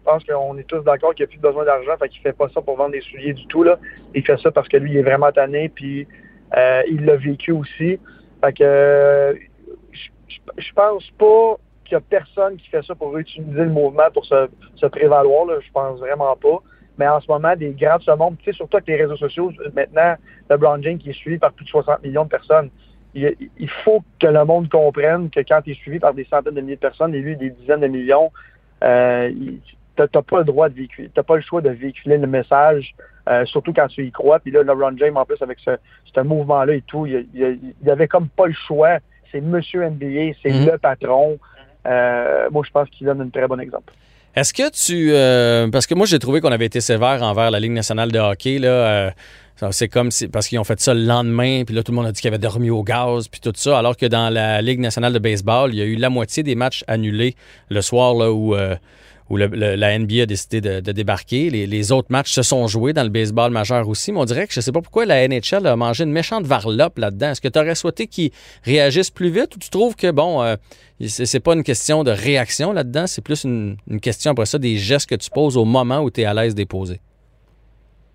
je 0.00 0.10
pense 0.10 0.24
qu'on 0.24 0.56
est 0.56 0.64
tous 0.64 0.80
d'accord 0.80 1.14
qu'il 1.14 1.24
n'a 1.24 1.28
plus 1.28 1.38
besoin 1.38 1.64
d'argent, 1.64 1.92
fait 1.98 2.08
qu'il 2.08 2.22
fait 2.22 2.32
pas 2.32 2.48
ça 2.54 2.62
pour 2.62 2.76
vendre 2.76 2.92
des 2.92 3.02
souliers 3.02 3.34
du 3.34 3.46
tout. 3.46 3.62
Là. 3.62 3.78
Il 4.14 4.24
fait 4.24 4.38
ça 4.38 4.50
parce 4.50 4.68
que 4.68 4.76
lui, 4.76 4.92
il 4.92 4.96
est 4.96 5.02
vraiment 5.02 5.30
tanné, 5.30 5.68
puis 5.68 6.06
euh, 6.56 6.82
il 6.88 7.04
l'a 7.04 7.16
vécu 7.16 7.52
aussi. 7.52 7.98
Fait 8.42 8.52
que 8.52 8.64
euh, 8.64 9.34
je, 9.92 10.72
pense 10.74 11.10
pas 11.18 11.56
qu'il 11.84 11.92
y 11.92 11.96
a 11.96 12.00
personne 12.00 12.56
qui 12.56 12.68
fait 12.70 12.82
ça 12.82 12.94
pour 12.94 13.16
utiliser 13.18 13.60
le 13.60 13.68
mouvement 13.68 14.10
pour 14.12 14.24
se, 14.24 14.48
se 14.76 14.86
prévaloir. 14.86 15.44
Là. 15.44 15.58
Je 15.60 15.70
pense 15.70 15.98
vraiment 15.98 16.34
pas. 16.36 16.62
Mais 16.98 17.06
en 17.06 17.20
ce 17.20 17.28
moment, 17.28 17.54
des 17.56 17.70
grands 17.70 17.98
de 17.98 18.02
ce 18.02 18.10
monde, 18.10 18.36
tu 18.38 18.44
sais, 18.44 18.52
surtout 18.52 18.78
avec 18.78 18.88
les 18.88 18.96
réseaux 18.96 19.16
sociaux, 19.16 19.52
maintenant, 19.74 20.16
LeBron 20.48 20.82
James 20.82 20.98
qui 20.98 21.10
est 21.10 21.14
suivi 21.14 21.38
par 21.38 21.52
plus 21.52 21.64
de 21.64 21.70
60 21.70 22.02
millions 22.02 22.24
de 22.24 22.28
personnes, 22.28 22.70
il, 23.14 23.70
faut 23.84 24.02
que 24.20 24.26
le 24.26 24.44
monde 24.44 24.68
comprenne 24.68 25.30
que 25.30 25.40
quand 25.40 25.62
tu 25.62 25.72
es 25.72 25.74
suivi 25.74 25.98
par 25.98 26.14
des 26.14 26.24
centaines 26.24 26.54
de 26.54 26.60
milliers 26.60 26.76
de 26.76 26.80
personnes 26.80 27.14
et 27.14 27.20
lui 27.20 27.36
des 27.36 27.50
dizaines 27.50 27.80
de 27.80 27.88
millions, 27.88 28.30
euh, 28.84 29.32
t'as 29.96 30.22
pas 30.22 30.38
le 30.38 30.44
droit 30.44 30.68
de 30.68 30.74
véhiculer, 30.74 31.10
t'as 31.14 31.22
pas 31.22 31.36
le 31.36 31.42
choix 31.42 31.60
de 31.60 31.70
véhiculer 31.70 32.18
le 32.18 32.26
message, 32.26 32.94
euh, 33.28 33.44
surtout 33.46 33.72
quand 33.72 33.86
tu 33.88 34.04
y 34.06 34.10
crois. 34.10 34.38
Puis 34.40 34.50
là, 34.50 34.62
LeBron 34.62 34.96
James, 34.98 35.16
en 35.16 35.24
plus, 35.24 35.40
avec 35.42 35.58
ce, 35.64 35.72
ce 36.14 36.20
mouvement-là 36.20 36.74
et 36.74 36.82
tout, 36.86 37.06
il, 37.06 37.26
il, 37.34 37.58
il 37.82 37.90
avait 37.90 38.08
comme 38.08 38.28
pas 38.28 38.46
le 38.46 38.54
choix. 38.66 38.98
C'est 39.30 39.40
Monsieur 39.40 39.84
NBA, 39.88 40.32
c'est 40.42 40.50
Mhm. 40.52 40.66
le 40.66 40.78
patron. 40.78 41.38
Euh, 41.86 42.48
moi, 42.50 42.62
je 42.66 42.70
pense 42.70 42.88
qu'il 42.90 43.06
donne 43.06 43.20
un 43.20 43.28
très 43.28 43.46
bon 43.46 43.60
exemple. 43.60 43.92
Est-ce 44.34 44.52
que 44.54 44.70
tu. 44.70 45.10
euh, 45.12 45.68
parce 45.70 45.86
que 45.86 45.94
moi, 45.94 46.06
j'ai 46.06 46.18
trouvé 46.18 46.40
qu'on 46.40 46.52
avait 46.52 46.66
été 46.66 46.80
sévère 46.80 47.22
envers 47.22 47.50
la 47.50 47.58
Ligue 47.60 47.72
nationale 47.72 48.12
de 48.12 48.18
hockey. 48.18 48.58
Là, 48.58 49.12
c'est 49.72 49.88
comme 49.88 50.10
si, 50.10 50.28
parce 50.28 50.46
qu'ils 50.48 50.58
ont 50.58 50.64
fait 50.64 50.80
ça 50.80 50.94
le 50.94 51.02
lendemain, 51.04 51.64
puis 51.66 51.74
là, 51.74 51.82
tout 51.82 51.92
le 51.92 51.96
monde 51.96 52.06
a 52.06 52.12
dit 52.12 52.20
qu'ils 52.20 52.28
avaient 52.28 52.38
dormi 52.38 52.70
au 52.70 52.82
gaz, 52.82 53.28
puis 53.28 53.40
tout 53.40 53.52
ça. 53.54 53.78
Alors 53.78 53.96
que 53.96 54.06
dans 54.06 54.32
la 54.32 54.62
Ligue 54.62 54.80
nationale 54.80 55.12
de 55.12 55.18
baseball, 55.18 55.70
il 55.74 55.78
y 55.78 55.82
a 55.82 55.84
eu 55.84 55.96
la 55.96 56.08
moitié 56.10 56.42
des 56.42 56.54
matchs 56.54 56.82
annulés 56.86 57.34
le 57.70 57.80
soir 57.82 58.14
là, 58.14 58.32
où, 58.32 58.54
où 59.30 59.36
le- 59.36 59.46
la 59.76 59.98
NBA 59.98 60.22
a 60.22 60.26
décidé 60.26 60.60
de, 60.60 60.92
débarquer. 60.92 61.50
Les, 61.50 61.92
autres 61.92 62.10
matchs 62.10 62.32
se 62.32 62.42
sont 62.42 62.66
joués 62.66 62.92
dans 62.92 63.04
le 63.04 63.08
baseball 63.08 63.52
majeur 63.52 63.88
aussi, 63.88 64.10
mais 64.12 64.18
on 64.18 64.24
dirait 64.24 64.46
que 64.48 64.52
je 64.52 64.60
sais 64.60 64.72
pas 64.72 64.82
pourquoi 64.82 65.06
la 65.06 65.26
NHL 65.26 65.66
a 65.66 65.76
mangé 65.76 66.02
une 66.02 66.10
méchante 66.10 66.44
varlope 66.44 66.98
là-dedans. 66.98 67.30
Est-ce 67.30 67.40
que 67.40 67.48
tu 67.48 67.58
aurais 67.58 67.76
souhaité 67.76 68.08
qu'ils 68.08 68.32
réagissent 68.64 69.12
plus 69.12 69.30
vite 69.30 69.54
ou 69.54 69.58
tu 69.60 69.70
trouves 69.70 69.94
que, 69.94 70.10
bon, 70.10 70.42
euh, 70.42 70.56
c'est 71.06 71.40
pas 71.40 71.54
une 71.54 71.62
question 71.62 72.02
de 72.02 72.10
réaction 72.10 72.72
là-dedans, 72.72 73.06
c'est 73.06 73.22
plus 73.22 73.44
une, 73.44 73.76
question 74.02 74.32
après 74.32 74.46
ça 74.46 74.58
des 74.58 74.76
gestes 74.76 75.08
que 75.08 75.14
tu 75.14 75.30
poses 75.30 75.56
au 75.56 75.64
moment 75.64 76.00
où 76.00 76.10
tu 76.10 76.22
es 76.22 76.24
à 76.24 76.34
l'aise 76.34 76.54
poser? 76.68 77.00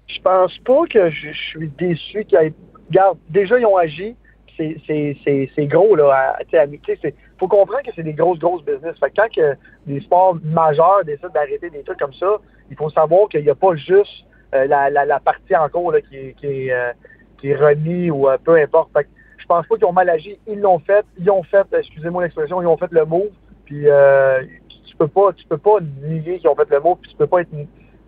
Je 0.08 0.20
pense 0.22 0.58
pas 0.60 0.82
que 0.90 1.10
je, 1.10 1.32
suis 1.32 1.72
déçu 1.80 2.26
qu'il 2.26 2.38
y 2.40 2.46
ait... 2.46 2.54
Regarde, 2.90 3.18
déjà, 3.30 3.58
ils 3.58 3.66
ont 3.66 3.78
agi. 3.78 4.16
C'est, 4.58 5.66
gros, 5.66 5.96
là. 5.96 6.12
à- 6.14 6.58
à- 6.62 6.66
c'est- 7.02 7.16
faut 7.40 7.48
comprendre 7.48 7.84
que 7.84 7.92
c'est 7.96 8.04
des 8.04 8.14
grosses, 8.14 8.40
grosses 8.40 8.64
business. 8.64 8.98
Fait 9.00 9.10
que 9.10 9.16
quand 9.22 9.30
que 9.34 9.56
des 9.86 10.00
sports 10.02 10.38
majeurs 10.44 11.04
décident 11.06 11.30
d'arrêter 11.30 11.70
des 11.70 11.84
trucs 11.84 12.00
comme 12.00 12.14
ça, 12.14 12.38
il 12.70 12.78
faut 12.78 12.90
savoir 12.90 13.28
qu'il 13.30 13.44
n'y 13.44 13.50
a 13.50 13.56
pas 13.56 13.76
juste 13.76 14.26
euh, 14.54 14.66
la, 14.66 14.90
la, 14.90 15.06
la 15.06 15.20
partie 15.20 15.56
en 15.56 15.68
cours 15.70 15.92
là, 15.92 16.02
qui, 16.02 16.16
est- 16.18 16.34
qui, 16.34 16.72
euh, 16.72 16.92
qui 17.40 17.50
est 17.50 17.56
remis 17.56 18.10
ou 18.10 18.30
euh, 18.30 18.38
peu 18.44 18.56
importe. 18.56 18.92
Fait 18.94 19.04
que 19.04 19.10
je 19.38 19.46
pense 19.46 19.68
pas 19.68 19.76
qu'ils 19.76 19.86
ont 19.86 19.92
mal 19.92 20.10
agi. 20.10 20.40
Ils 20.48 20.60
l'ont 20.60 20.80
fait. 20.80 21.06
Ils 21.20 21.30
ont 21.30 21.44
fait, 21.44 21.68
excusez-moi 21.74 22.24
l'expression, 22.24 22.62
ils 22.62 22.68
ont 22.68 22.78
fait 22.78 22.92
le 22.92 23.06
move. 23.06 23.30
Puis 23.66 23.90
euh, 23.90 24.42
tu 24.88 24.96
peux 24.98 25.08
pas, 25.08 25.34
tu 25.34 25.46
peux 25.46 25.58
pas 25.58 25.78
nier 26.04 26.40
qu'ils 26.40 26.50
ont 26.50 26.56
fait 26.56 26.70
le 26.70 26.80
move. 26.80 26.98
Puis 27.02 27.12
tu 27.12 27.18
peux 27.18 27.28
pas 27.28 27.42
être 27.42 27.50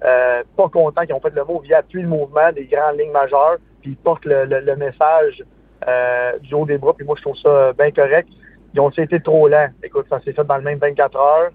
euh, 0.05 0.43
pas 0.55 0.69
content 0.69 1.01
qu'ils 1.05 1.13
ont 1.15 1.19
fait 1.19 1.33
le 1.35 1.43
move. 1.43 1.61
Ils 1.65 1.73
appuient 1.73 2.01
le 2.03 2.07
mouvement 2.07 2.51
des 2.53 2.65
grandes 2.65 2.97
lignes 2.99 3.11
majeures. 3.11 3.57
Puis 3.81 3.91
ils 3.91 3.97
portent 3.97 4.25
le, 4.25 4.45
le- 4.45 4.61
le 4.61 4.75
message 4.77 5.43
euh, 5.87 6.39
du 6.39 6.53
haut 6.55 6.65
des 6.65 6.77
bras. 6.77 6.93
Puis 6.93 7.05
moi, 7.05 7.15
je 7.17 7.21
trouve 7.23 7.37
ça 7.37 7.73
bien 7.73 7.91
correct. 7.91 8.29
Ils 8.73 8.79
ont 8.79 8.89
été 8.89 9.19
trop 9.19 9.47
lents. 9.47 9.69
Écoute, 9.83 10.05
ça 10.09 10.19
s'est 10.21 10.33
fait 10.33 10.43
dans 10.43 10.57
le 10.57 10.63
même 10.63 10.79
24 10.79 11.15
heures. 11.17 11.49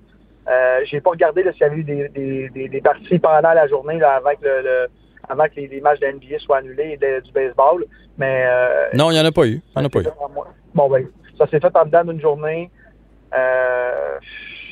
Euh, 0.48 0.80
j'ai 0.84 1.00
pas 1.00 1.10
regardé 1.10 1.42
s'il 1.52 1.60
y 1.60 1.64
avait 1.64 1.76
eu 1.76 1.84
des, 1.84 2.08
des, 2.08 2.48
des, 2.48 2.68
des, 2.68 2.80
parties 2.80 3.18
pendant 3.20 3.52
la 3.52 3.68
journée 3.68 3.98
là, 3.98 4.14
avant 4.14 4.34
que, 4.34 4.44
le, 4.44 4.62
le 4.62 4.86
avant 5.28 5.44
que 5.44 5.54
les, 5.56 5.68
les, 5.68 5.80
matchs 5.80 6.00
de 6.00 6.06
NBA 6.06 6.40
soient 6.40 6.58
annulés 6.58 6.98
et 7.00 7.20
du 7.20 7.32
baseball. 7.32 7.84
Mais 8.18 8.44
euh, 8.46 8.88
Non, 8.94 9.10
il 9.10 9.14
n'y 9.14 9.20
en 9.20 9.24
a 9.24 9.30
pas 9.30 9.46
eu. 9.46 9.62
Il 9.76 9.78
y 9.78 9.82
en 9.82 9.84
a 9.84 9.88
pas 9.88 10.00
eu. 10.00 10.06
Bon 10.74 10.88
ben, 10.88 11.06
ça 11.38 11.46
s'est 11.46 11.60
fait 11.60 11.76
en 11.76 11.84
dedans 11.84 12.04
d'une 12.04 12.20
journée. 12.20 12.70
Euh, 13.34 14.18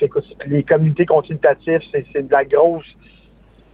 écoute, 0.01 0.25
les 0.47 0.63
communautés 0.65 1.07
consultatives, 1.07 1.83
c'est 1.93 2.27
de 2.27 2.33
la 2.33 2.45
grosse. 2.45 2.87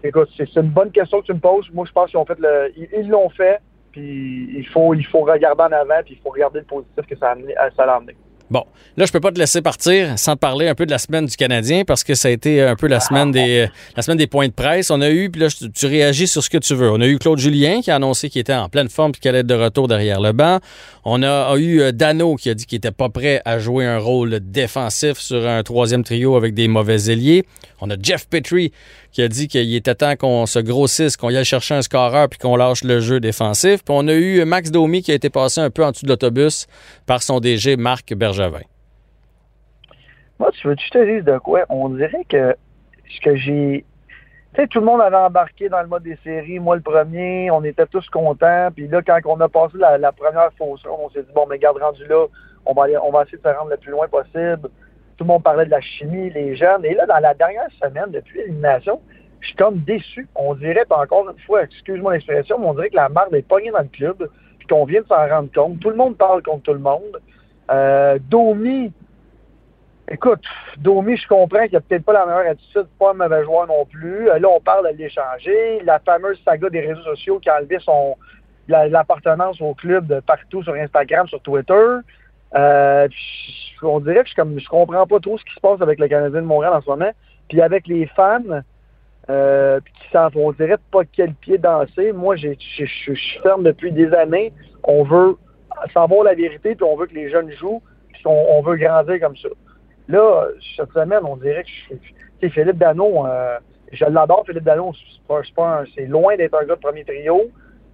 Écoute, 0.05 0.29
c'est 0.37 0.55
une 0.57 0.71
bonne 0.71 0.93
question 0.93 1.21
que 1.21 1.27
tu 1.27 1.35
me 1.35 1.41
poses. 1.41 1.69
Moi, 1.73 1.85
je 1.87 1.93
pense 1.93 2.11
qu'ils 2.11 2.19
ont 2.19 2.27
fait 2.27 2.39
le. 2.39 2.73
Ils 2.77 3.09
l'ont 3.09 3.31
fait, 3.31 3.59
puis 3.91 4.51
il 4.57 4.67
faut, 4.69 4.95
il 4.95 5.05
faut 5.07 5.21
regarder 5.21 5.63
en 5.63 5.73
avant, 5.73 6.03
puis 6.05 6.15
il 6.15 6.23
faut 6.23 6.31
regarder 6.31 6.61
le 6.61 6.67
positif 6.67 7.07
que 7.07 7.17
ça 7.17 7.29
a, 7.29 7.33
amené, 7.33 7.55
ça 7.77 7.85
a 7.85 7.97
amené. 7.97 8.15
Bon, 8.49 8.65
là, 8.97 9.07
je 9.07 9.13
peux 9.13 9.19
pas 9.19 9.33
te 9.33 9.39
laisser 9.41 9.61
partir 9.61 10.17
sans 10.19 10.37
parler 10.37 10.69
un 10.69 10.77
peu 10.77 10.87
de 10.87 10.91
la 10.93 10.99
semaine 10.99 11.27
du 11.27 11.37
Canadien 11.37 11.85
parce 11.85 12.05
que 12.05 12.15
ça 12.15 12.29
a 12.29 12.31
été 12.31 12.63
un 12.63 12.77
peu 12.77 12.87
la 12.87 13.01
semaine 13.01 13.33
des 13.33 13.69
la 13.97 14.03
semaine 14.03 14.19
des 14.19 14.29
points 14.29 14.47
de 14.47 14.53
presse. 14.53 14.91
On 14.93 15.01
a 15.01 15.11
eu, 15.11 15.31
puis 15.31 15.41
là, 15.41 15.49
tu 15.75 15.87
réagis 15.87 16.29
sur 16.29 16.45
ce 16.45 16.51
que 16.51 16.59
tu 16.59 16.75
veux. 16.75 16.91
On 16.91 17.01
a 17.01 17.07
eu 17.07 17.19
Claude 17.19 17.39
Julien 17.39 17.81
qui 17.81 17.91
a 17.91 17.97
annoncé 17.97 18.31
qu'il 18.31 18.41
était 18.41 18.55
en 18.55 18.69
pleine 18.69 18.89
forme 18.89 19.11
et 19.17 19.19
qu'il 19.19 19.29
allait 19.29 19.41
être 19.41 19.47
de 19.49 19.55
retour 19.55 19.89
derrière 19.89 20.21
le 20.21 20.31
banc. 20.31 20.61
On 21.05 21.23
a, 21.25 21.57
eu 21.57 21.81
euh, 21.81 21.93
Dano 21.93 22.37
qui 22.37 22.51
a 22.51 22.55
dit 22.55 22.67
qu'il 22.67 22.79
était 22.79 22.93
pas 22.93 23.09
prêt 23.09 23.43
à 23.45 23.59
jouer 23.59 23.85
un 23.85 23.99
rôle 23.99 24.39
défensif 24.41 25.19
sur 25.19 25.47
un 25.47 25.63
troisième 25.63 26.05
trio 26.05 26.37
avec 26.37 26.55
des 26.55 26.69
mauvais 26.69 27.11
ailiers. 27.11 27.45
On 27.81 27.91
a 27.91 27.97
Jeff 28.01 28.29
Petrie 28.29 28.73
qui 29.17 29.23
a 29.23 29.29
dit 29.29 29.49
qu'il 29.49 29.75
était 29.75 29.95
temps 29.95 30.15
qu'on 30.15 30.45
se 30.45 30.59
grossisse, 30.59 31.17
qu'on 31.17 31.31
y 31.31 31.39
aille 31.39 31.45
chercher 31.47 31.75
un 31.75 31.81
scoreur 31.81 32.29
puis 32.29 32.39
qu'on 32.39 32.55
lâche 32.55 32.85
le 32.85 33.01
jeu 33.01 33.19
défensif. 33.19 33.83
Puis 33.83 33.95
on 33.97 34.07
a 34.09 34.13
eu 34.13 34.45
Max 34.45 34.71
Domi 34.71 35.01
qui 35.01 35.11
a 35.11 35.15
été 35.15 35.31
passé 35.31 35.63
un 35.63 35.71
peu 35.71 35.87
en 35.87 35.91
dessous 35.93 36.05
de 36.05 36.11
l'autobus 36.11 36.67
par 37.07 37.23
son 37.23 37.41
DG 37.41 37.79
Marc 37.79 38.13
Bergevin. 38.13 38.61
Moi, 40.39 40.51
tu 40.53 40.69
veux 40.69 40.77
je 40.79 40.91
te 40.91 41.03
dise 41.03 41.25
de 41.25 41.39
quoi? 41.39 41.65
On 41.71 41.89
dirait 41.89 42.27
que 42.29 42.55
ce 43.09 43.21
que 43.23 43.37
j'ai. 43.37 43.87
Tu 44.55 44.61
sais, 44.61 44.67
tout 44.67 44.81
le 44.81 44.85
monde 44.85 45.01
avait 45.01 45.17
embarqué 45.17 45.71
dans 45.71 45.81
le 45.81 45.89
mode 45.89 46.03
des 46.03 46.19
séries, 46.23 46.59
moi 46.59 46.77
le 46.77 46.83
premier, 46.83 47.51
on 47.51 47.65
était 47.65 47.87
tous 47.87 48.07
contents. 48.11 48.69
Puis 48.77 48.87
là, 48.87 49.01
quand 49.01 49.19
on 49.25 49.41
a 49.41 49.49
passé 49.49 49.79
la, 49.79 50.13
première 50.13 50.51
fausse 50.59 50.83
on 50.87 51.09
s'est 51.09 51.23
dit, 51.23 51.33
bon, 51.35 51.47
mais 51.49 51.59
garde 51.59 51.79
rendu 51.79 52.07
là, 52.07 52.27
on 52.67 52.75
va, 52.75 52.83
on 53.03 53.13
va 53.13 53.23
essayer 53.23 53.39
de 53.39 53.43
se 53.43 53.49
rendre 53.49 53.71
le 53.71 53.79
plus 53.79 53.93
loin 53.93 54.09
possible 54.09 54.69
tout 55.17 55.25
le 55.25 55.29
monde 55.29 55.43
parlait 55.43 55.65
de 55.65 55.71
la 55.71 55.81
chimie, 55.81 56.31
les 56.31 56.57
jeunes. 56.57 56.85
Et 56.85 56.95
là, 56.95 57.07
dans 57.07 57.19
la 57.19 57.35
dernière 57.35 57.69
semaine, 57.83 58.11
depuis 58.11 58.39
l'élimination, 58.39 59.01
je 59.41 59.49
suis 59.49 59.57
comme 59.57 59.79
déçu. 59.79 60.29
On 60.35 60.55
dirait, 60.55 60.85
encore 60.91 61.31
une 61.31 61.39
fois, 61.41 61.63
excuse-moi 61.63 62.15
l'expression, 62.15 62.59
mais 62.59 62.67
on 62.67 62.75
dirait 62.75 62.91
que 62.91 62.97
la 62.97 63.09
marde 63.09 63.35
est 63.35 63.47
pognée 63.47 63.71
dans 63.71 63.81
le 63.81 63.89
club, 63.89 64.29
puis 64.59 64.67
qu'on 64.69 64.85
vient 64.85 65.01
de 65.01 65.07
s'en 65.07 65.27
rendre 65.29 65.51
compte. 65.55 65.81
Tout 65.81 65.91
le 65.91 65.97
monde 65.97 66.17
parle 66.17 66.43
contre 66.43 66.65
tout 66.65 66.73
le 66.73 66.81
monde. 66.81 67.21
Euh, 67.71 68.19
Domi, 68.29 68.93
écoute, 70.09 70.45
Domi, 70.79 71.17
je 71.17 71.27
comprends 71.27 71.65
qu'il 71.65 71.75
n'a 71.75 71.81
peut-être 71.81 72.05
pas 72.05 72.13
la 72.13 72.27
meilleure 72.27 72.51
attitude, 72.51 72.87
pas 72.99 73.11
un 73.11 73.15
mauvais 73.15 73.45
joueur 73.45 73.67
non 73.67 73.87
plus. 73.87 74.29
Euh, 74.29 74.39
là, 74.39 74.49
on 74.49 74.61
parle 74.61 74.93
de 74.93 74.99
l'échanger. 74.99 75.81
La 75.85 75.99
fameuse 75.99 76.41
saga 76.45 76.69
des 76.69 76.81
réseaux 76.81 77.03
sociaux 77.03 77.39
qui 77.39 77.49
a 77.49 77.57
enlevé 77.59 77.79
son 77.81 78.17
l'appartenance 78.69 79.61
au 79.61 79.75
club 79.75 80.09
de 80.09 80.19
partout 80.19 80.63
sur 80.63 80.75
Instagram, 80.75 81.29
sur 81.29 81.41
Twitter. 81.41 81.99
Euh, 82.55 83.09
on 83.83 84.01
dirait 84.01 84.23
que 84.25 84.31
je, 84.31 84.35
comme, 84.35 84.59
je 84.59 84.69
comprends 84.69 85.07
pas 85.07 85.21
trop 85.21 85.37
ce 85.37 85.45
qui 85.45 85.55
se 85.55 85.61
passe 85.61 85.81
avec 85.81 85.99
le 85.99 86.09
Canadien 86.09 86.41
de 86.41 86.47
Montréal 86.47 86.75
en 86.75 86.81
ce 86.81 86.89
moment. 86.89 87.11
Puis 87.49 87.61
avec 87.61 87.87
les 87.87 88.07
fans, 88.07 88.63
euh, 89.29 89.81
qui 89.81 90.17
on 90.37 90.53
dirait 90.53 90.79
pas 90.93 91.01
quel 91.13 91.35
pied 91.35 91.59
danser. 91.59 92.13
Moi, 92.13 92.37
je 92.37 92.51
suis 92.59 93.41
ferme 93.43 93.65
depuis 93.65 93.93
des 93.93 94.13
années. 94.15 94.53
On 94.85 95.03
veut 95.03 95.37
savoir 95.93 96.25
la 96.25 96.35
vérité, 96.35 96.75
puis 96.75 96.85
on 96.85 96.97
veut 96.97 97.07
que 97.07 97.15
les 97.15 97.29
jeunes 97.29 97.51
jouent, 97.53 97.83
puis 98.13 98.23
on, 98.25 98.63
veut 98.63 98.77
grandir 98.77 99.21
comme 99.21 99.37
ça. 99.37 99.49
Là, 100.09 100.47
cette 100.77 100.93
semaine, 100.93 101.21
on 101.25 101.37
dirait 101.37 101.65
que 101.65 101.97
je, 102.43 102.49
Philippe 102.49 102.79
Dano, 102.79 103.27
euh, 103.27 103.59
je 103.93 104.05
l'adore, 104.05 104.45
Philippe 104.47 104.65
Dano, 104.65 104.93
c'est 105.95 106.07
loin 106.07 106.37
d'être 106.37 106.55
un 106.55 106.65
gars 106.65 106.77
de 106.77 106.81
premier 106.81 107.05
trio. 107.05 107.51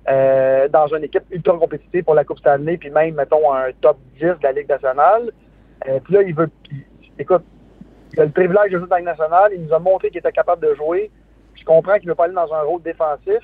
Euh, 0.08 0.66
dans 0.66 0.88
une 0.88 1.04
équipe 1.04 1.22
ultra 1.30 1.56
compétitive 1.56 2.02
pour 2.02 2.16
la 2.16 2.24
Coupe 2.24 2.40
Stanley, 2.40 2.76
puis 2.76 2.90
même, 2.90 3.14
mettons, 3.14 3.52
un 3.54 3.70
top 3.80 3.98
10 4.18 4.20
de 4.20 4.36
la 4.42 4.50
Ligue 4.50 4.68
nationale. 4.68 5.30
Euh, 5.88 6.00
puis 6.02 6.14
là, 6.14 6.22
il 6.22 6.34
veut. 6.34 6.50
écoute, 7.20 7.44
il 8.12 8.20
a 8.20 8.24
le 8.24 8.32
privilège 8.32 8.72
de 8.72 8.78
jouer 8.78 8.88
dans 8.88 8.96
la 8.96 8.98
Ligue 8.98 9.08
nationale. 9.08 9.52
Il 9.54 9.62
nous 9.62 9.72
a 9.72 9.78
montré 9.78 10.08
qu'il 10.10 10.18
était 10.18 10.32
capable 10.32 10.66
de 10.66 10.74
jouer. 10.74 11.08
Je 11.54 11.64
comprends 11.64 11.98
qu'il 11.98 12.08
veut 12.08 12.16
pas 12.16 12.24
aller 12.24 12.34
dans 12.34 12.52
un 12.52 12.62
rôle 12.62 12.82
défensif, 12.82 13.42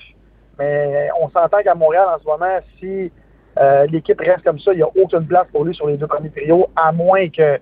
mais 0.59 1.09
on 1.21 1.29
s'entend 1.31 1.63
qu'à 1.63 1.77
Montréal, 1.77 2.07
en 2.13 2.19
ce 2.19 2.25
moment, 2.25 2.59
si 2.81 3.13
euh, 3.59 3.87
l'équipe 3.87 4.21
reste 4.21 4.43
comme 4.43 4.59
ça, 4.59 4.73
il 4.73 4.79
n'y 4.79 4.83
a 4.83 4.89
aucune 4.97 5.27
place 5.27 5.47
pour 5.53 5.65
lui 5.65 5.75
sur 5.75 5.87
les 5.87 5.97
deux 5.97 6.09
premiers 6.09 6.31
trios, 6.31 6.69
à 6.75 6.91
moins 6.91 7.29
que, 7.29 7.61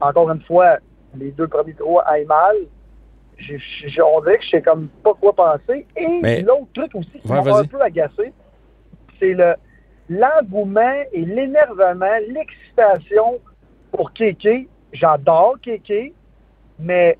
encore 0.00 0.30
une 0.32 0.42
fois, 0.42 0.78
les 1.16 1.30
deux 1.30 1.46
premiers 1.46 1.74
trios 1.74 2.00
aillent 2.04 2.26
mal 2.26 2.56
on 4.02 4.20
dirait 4.20 4.38
que 4.38 4.44
je 4.44 4.50
sais 4.50 4.62
comme 4.62 4.88
pas 5.02 5.14
quoi 5.14 5.34
penser. 5.34 5.86
Et 5.96 6.42
l'autre 6.42 6.68
truc 6.74 6.94
aussi 6.94 7.20
qui 7.20 7.28
m'a 7.28 7.40
un 7.40 7.64
peu 7.64 7.80
agacé, 7.80 8.32
c'est 9.18 9.34
le 9.34 9.54
l'engouement 10.08 11.02
et 11.12 11.24
l'énervement, 11.24 12.18
l'excitation 12.28 13.40
pour 13.90 14.12
Kéké. 14.12 14.68
J'adore 14.92 15.56
Kéké, 15.62 16.12
mais 16.78 17.16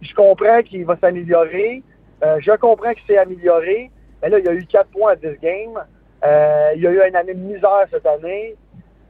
je 0.00 0.14
comprends 0.14 0.62
qu'il 0.62 0.84
va 0.86 0.96
s'améliorer. 0.96 1.82
Euh, 2.22 2.38
je 2.40 2.52
comprends 2.52 2.92
qu'il 2.94 3.06
s'est 3.06 3.18
amélioré. 3.18 3.90
Mais 4.22 4.30
là, 4.30 4.38
il 4.38 4.44
y 4.44 4.48
a 4.48 4.54
eu 4.54 4.64
4 4.64 4.88
points 4.90 5.12
à 5.12 5.16
10 5.16 5.38
games. 5.42 5.84
Euh, 6.24 6.72
il 6.74 6.82
y 6.82 6.86
a 6.86 6.90
eu 6.90 7.06
une 7.06 7.16
année 7.16 7.34
de 7.34 7.38
misère 7.40 7.86
cette 7.90 8.06
année. 8.06 8.54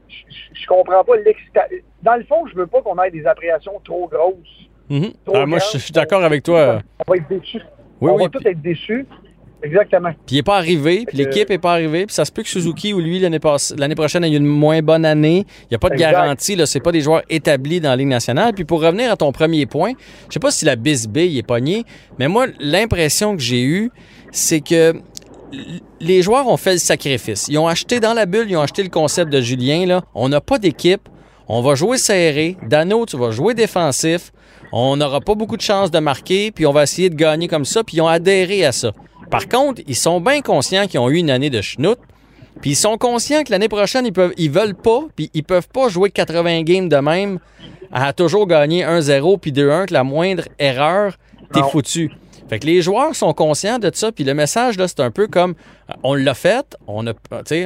Je, 0.09 0.15
je 0.53 0.67
comprends 0.67 1.03
pas 1.03 1.15
l'excitation. 1.17 1.77
Dans 2.03 2.15
le 2.15 2.23
fond, 2.23 2.45
je 2.47 2.55
veux 2.55 2.67
pas 2.67 2.81
qu'on 2.81 3.01
ait 3.01 3.11
des 3.11 3.25
appréhensions 3.25 3.79
trop 3.83 4.07
grosses 4.07 4.69
Mhm. 4.89 5.13
Ah, 5.33 5.45
moi, 5.45 5.59
je 5.73 5.77
suis 5.77 5.91
d'accord 5.91 6.23
avec 6.23 6.43
toi. 6.43 6.81
On 7.07 7.11
va 7.11 7.17
être 7.17 7.29
déçus. 7.29 7.61
Oui, 8.01 8.11
on 8.13 8.17
va 8.17 8.29
tous 8.29 8.45
être 8.45 8.61
déçus. 8.61 9.05
Exactement. 9.63 10.11
Puis 10.27 10.35
il 10.35 10.35
n'est 10.35 10.43
pas 10.43 10.57
arrivé, 10.57 11.05
puis 11.07 11.17
l'équipe 11.17 11.49
n'est 11.49 11.57
pas 11.57 11.71
arrivée, 11.71 12.05
puis 12.05 12.13
ça 12.13 12.23
se 12.23 12.31
peut 12.31 12.43
que 12.43 12.49
Suzuki 12.49 12.93
ou 12.93 12.99
lui, 12.99 13.19
l'année 13.19 13.39
prochaine, 13.39 14.23
ait 14.23 14.29
une 14.29 14.45
moins 14.45 14.81
bonne 14.83 15.05
année. 15.05 15.45
Il 15.63 15.67
n'y 15.71 15.75
a 15.75 15.79
pas 15.79 15.89
de 15.89 15.95
garantie, 15.95 16.55
ce 16.63 16.77
n'est 16.77 16.81
pas 16.83 16.91
des 16.91 17.01
joueurs 17.01 17.23
établis 17.29 17.79
dans 17.79 17.89
la 17.89 17.95
Ligue 17.95 18.09
nationale. 18.09 18.53
Puis 18.53 18.63
pour 18.63 18.81
revenir 18.81 19.11
à 19.11 19.15
ton 19.15 19.31
premier 19.31 19.65
point, 19.65 19.93
je 20.29 20.33
sais 20.33 20.39
pas 20.39 20.51
si 20.51 20.65
la 20.65 20.75
bisbille 20.75 21.39
est 21.39 21.43
pognée, 21.47 21.83
mais 22.19 22.27
moi, 22.27 22.45
l'impression 22.59 23.35
que 23.35 23.41
j'ai 23.41 23.63
eue, 23.63 23.89
c'est 24.31 24.59
que 24.59 24.93
les 25.99 26.21
joueurs 26.21 26.47
ont 26.47 26.57
fait 26.57 26.73
le 26.73 26.77
sacrifice. 26.79 27.47
Ils 27.47 27.57
ont 27.57 27.67
acheté 27.67 27.99
dans 27.99 28.13
la 28.13 28.27
bulle, 28.27 28.47
ils 28.49 28.57
ont 28.57 28.61
acheté 28.61 28.83
le 28.83 28.89
concept 28.89 29.31
de 29.31 29.41
Julien. 29.41 29.87
Là. 29.87 30.03
On 30.13 30.29
n'a 30.29 30.41
pas 30.41 30.59
d'équipe. 30.59 31.09
On 31.47 31.61
va 31.61 31.75
jouer 31.75 31.97
serré. 31.97 32.57
Dano, 32.67 33.05
tu 33.05 33.17
vas 33.17 33.31
jouer 33.31 33.53
défensif. 33.53 34.31
On 34.71 34.97
n'aura 34.97 35.21
pas 35.21 35.35
beaucoup 35.35 35.57
de 35.57 35.61
chances 35.61 35.91
de 35.91 35.99
marquer, 35.99 36.51
puis 36.51 36.65
on 36.65 36.71
va 36.71 36.83
essayer 36.83 37.09
de 37.09 37.15
gagner 37.15 37.47
comme 37.47 37.65
ça, 37.65 37.83
puis 37.83 37.97
ils 37.97 38.01
ont 38.01 38.07
adhéré 38.07 38.65
à 38.65 38.71
ça. 38.71 38.91
Par 39.29 39.47
contre, 39.47 39.81
ils 39.87 39.95
sont 39.95 40.21
bien 40.21 40.41
conscients 40.41 40.87
qu'ils 40.87 40.99
ont 40.99 41.09
eu 41.09 41.17
une 41.17 41.29
année 41.29 41.49
de 41.49 41.61
schnout, 41.61 41.97
puis 42.61 42.71
ils 42.71 42.75
sont 42.75 42.97
conscients 42.97 43.43
que 43.43 43.51
l'année 43.51 43.69
prochaine, 43.69 44.05
ils 44.05 44.13
peuvent, 44.13 44.33
ils 44.37 44.51
veulent 44.51 44.75
pas, 44.75 45.01
puis 45.15 45.29
ils 45.33 45.43
peuvent 45.43 45.67
pas 45.67 45.89
jouer 45.89 46.09
80 46.09 46.61
games 46.61 46.89
de 46.89 46.97
même 46.97 47.39
à 47.91 48.13
toujours 48.13 48.47
gagner 48.47 48.83
1-0 48.83 49.39
puis 49.39 49.51
2-1, 49.51 49.87
que 49.87 49.93
la 49.93 50.03
moindre 50.03 50.43
erreur, 50.59 51.17
t'es 51.53 51.61
foutu. 51.61 52.11
Fait 52.47 52.59
que 52.59 52.67
les 52.67 52.81
joueurs 52.81 53.15
sont 53.15 53.33
conscients 53.33 53.79
de 53.79 53.89
ça, 53.93 54.11
puis 54.11 54.23
le 54.23 54.33
message, 54.33 54.77
là, 54.77 54.87
c'est 54.87 54.99
un 54.99 55.11
peu 55.11 55.27
comme 55.27 55.55
on 56.03 56.13
l'a 56.13 56.33
fait, 56.33 56.77
on 56.87 57.07
a, 57.07 57.13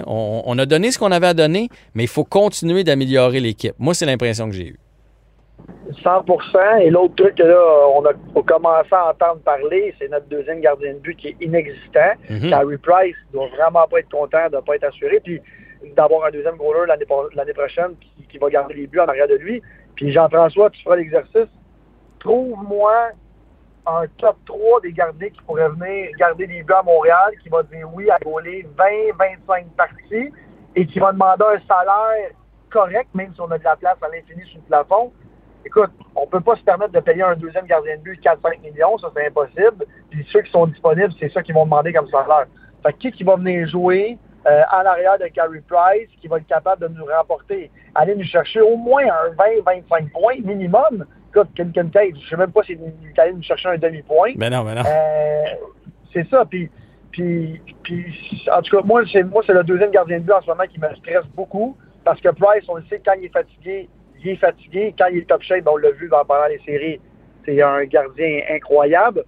on, 0.08 0.44
on 0.46 0.58
a 0.58 0.66
donné 0.66 0.92
ce 0.92 0.98
qu'on 0.98 1.12
avait 1.12 1.28
à 1.28 1.34
donner, 1.34 1.70
mais 1.96 2.04
il 2.04 2.10
faut 2.10 2.24
continuer 2.24 2.84
d'améliorer 2.84 3.40
l'équipe. 3.40 3.74
Moi, 3.78 3.94
c'est 3.94 4.06
l'impression 4.06 4.48
que 4.50 4.56
j'ai 4.56 4.68
eue. 4.68 4.80
100% 5.92 6.82
Et 6.82 6.90
l'autre 6.90 7.16
truc 7.16 7.36
que 7.36 7.44
là, 7.44 7.88
on 7.96 8.06
a, 8.06 8.14
commencé 8.44 8.90
à 8.92 9.10
entendre 9.10 9.42
parler, 9.42 9.94
c'est 10.00 10.10
notre 10.10 10.28
deuxième 10.28 10.62
gardien 10.62 10.94
de 10.94 11.00
but 11.00 11.16
qui 11.16 11.30
est 11.30 11.38
inexistant. 11.42 12.14
Mm 12.30 12.50
Carey 12.50 12.78
Price 12.78 13.16
doit 13.34 13.48
vraiment 13.48 13.88
pas 13.88 14.00
être 14.00 14.10
content 14.10 14.50
de 14.50 14.56
ne 14.58 14.62
pas 14.62 14.76
être 14.76 14.86
assuré. 14.86 15.20
Puis 15.24 15.42
d'avoir 15.96 16.26
un 16.26 16.32
deuxième 16.32 16.58
goaler 16.58 16.86
l'année 16.88 17.54
prochaine 17.54 17.96
qui, 18.02 18.28
qui, 18.28 18.38
va 18.38 18.50
garder 18.50 18.74
les 18.74 18.88
buts 18.88 19.00
en 19.00 19.08
arrière 19.08 19.28
de 19.28 19.36
lui. 19.36 19.62
Puis 19.96 20.12
Jean-François, 20.12 20.70
tu 20.70 20.84
feras 20.84 20.98
l'exercice. 20.98 21.48
Trouve-moi 22.20 22.94
un 23.88 24.06
top 24.18 24.36
3 24.46 24.82
des 24.82 24.92
gardiens 24.92 25.30
qui 25.30 25.42
pourraient 25.42 25.70
venir 25.70 26.10
garder 26.18 26.46
les 26.48 26.64
buts 26.64 26.74
à 26.74 26.84
Montréal, 26.84 27.34
qui 27.42 27.50
va 27.50 27.64
dire 27.64 27.88
oui 27.94 28.10
à 28.10 28.20
goaler 28.20 28.68
20-25 28.78 29.66
parties 29.78 30.32
et 30.76 30.86
qui 30.86 31.00
va 31.00 31.12
demander 31.12 31.46
un 31.46 31.68
salaire 31.68 32.32
correct, 32.70 33.10
même 33.14 33.34
si 33.34 33.42
on 33.42 33.50
a 33.50 33.58
de 33.58 33.64
la 33.64 33.76
place 33.76 33.98
à 34.02 34.08
l'infini 34.10 34.44
sous 34.52 34.58
le 34.58 34.64
plafond 34.64 35.12
écoute, 35.66 35.92
on 36.16 36.28
peut 36.28 36.42
pas 36.42 36.56
se 36.56 36.64
permettre 36.64 36.92
de 36.92 37.00
payer 37.00 37.24
un 37.24 37.36
deuxième 37.36 37.66
gardien 37.66 37.98
de 37.98 38.02
but 38.02 38.22
4-5 38.22 38.62
millions, 38.62 38.98
ça 38.98 39.12
c'est 39.16 39.28
impossible. 39.28 39.86
Puis 40.10 40.26
ceux 40.32 40.42
qui 40.42 40.52
sont 40.52 40.68
disponibles, 40.68 41.14
c'est 41.20 41.32
ça 41.32 41.42
qu'ils 41.44 41.56
vont 41.56 41.66
demander 41.66 41.94
comme 41.94 42.08
salaire. 42.08 42.46
Fait 42.84 42.94
que 42.94 42.98
qui 42.98 43.12
qui 43.12 43.24
va 43.24 43.36
venir 43.36 43.68
jouer 43.68 44.18
euh, 44.48 44.62
en 44.72 44.86
arrière 44.86 45.18
de 45.20 45.28
Carey 45.28 45.62
Price, 45.68 46.10
qui 46.22 46.28
va 46.28 46.38
être 46.38 46.48
capable 46.48 46.88
de 46.88 46.94
nous 46.94 47.06
remporter, 47.06 47.70
aller 47.96 48.16
nous 48.16 48.24
chercher 48.24 48.62
au 48.62 48.78
moins 48.78 49.04
un 49.04 49.34
20-25 49.34 50.12
points 50.12 50.36
minimum? 50.44 51.06
Écoute, 51.30 51.50
Ken 51.56 51.92
Cage, 51.92 52.14
je 52.24 52.30
sais 52.30 52.38
même 52.38 52.52
pas 52.52 52.64
s'il 52.64 52.80
est 52.82 53.20
allé 53.20 53.34
nous 53.34 53.44
chercher 53.44 53.70
un 53.70 53.78
demi-point. 53.78 54.34
Mais 54.38 54.50
non, 54.50 54.64
mais 54.64 54.76
non. 54.76 54.82
Euh, 54.82 55.44
c'est 56.14 56.28
ça, 56.30 56.46
puis, 56.46 56.70
puis, 57.12 57.62
puis, 57.84 58.48
en 58.52 58.62
tout 58.62 58.78
cas, 58.78 58.84
moi, 58.84 59.04
c'est, 59.12 59.24
moi, 59.24 59.44
c'est 59.46 59.54
le 59.54 59.64
deuxième 59.64 59.92
gardien 59.92 60.20
de 60.20 60.24
but 60.24 60.34
en 60.34 60.42
ce 60.42 60.48
moment 60.48 60.64
qui 60.64 60.80
me 60.80 60.88
stresse 60.96 61.26
beaucoup, 61.36 61.78
parce 62.04 62.20
que 62.22 62.30
Price, 62.30 62.64
on 62.68 62.76
le 62.76 62.84
sait, 62.90 63.02
quand 63.06 63.14
il 63.20 63.26
est 63.26 63.34
fatigué, 63.34 63.90
il 64.24 64.30
est 64.32 64.36
fatigué. 64.36 64.94
Quand 64.98 65.08
il 65.08 65.20
est 65.20 65.30
top 65.30 65.42
shape, 65.42 65.68
on 65.68 65.78
l'a 65.78 65.92
vu 65.92 66.08
dans- 66.10 66.26
pendant 66.26 66.48
les 66.48 66.60
séries, 66.66 67.00
c'est 67.46 67.62
un 67.62 67.84
gardien 67.86 68.42
incroyable. 68.50 69.24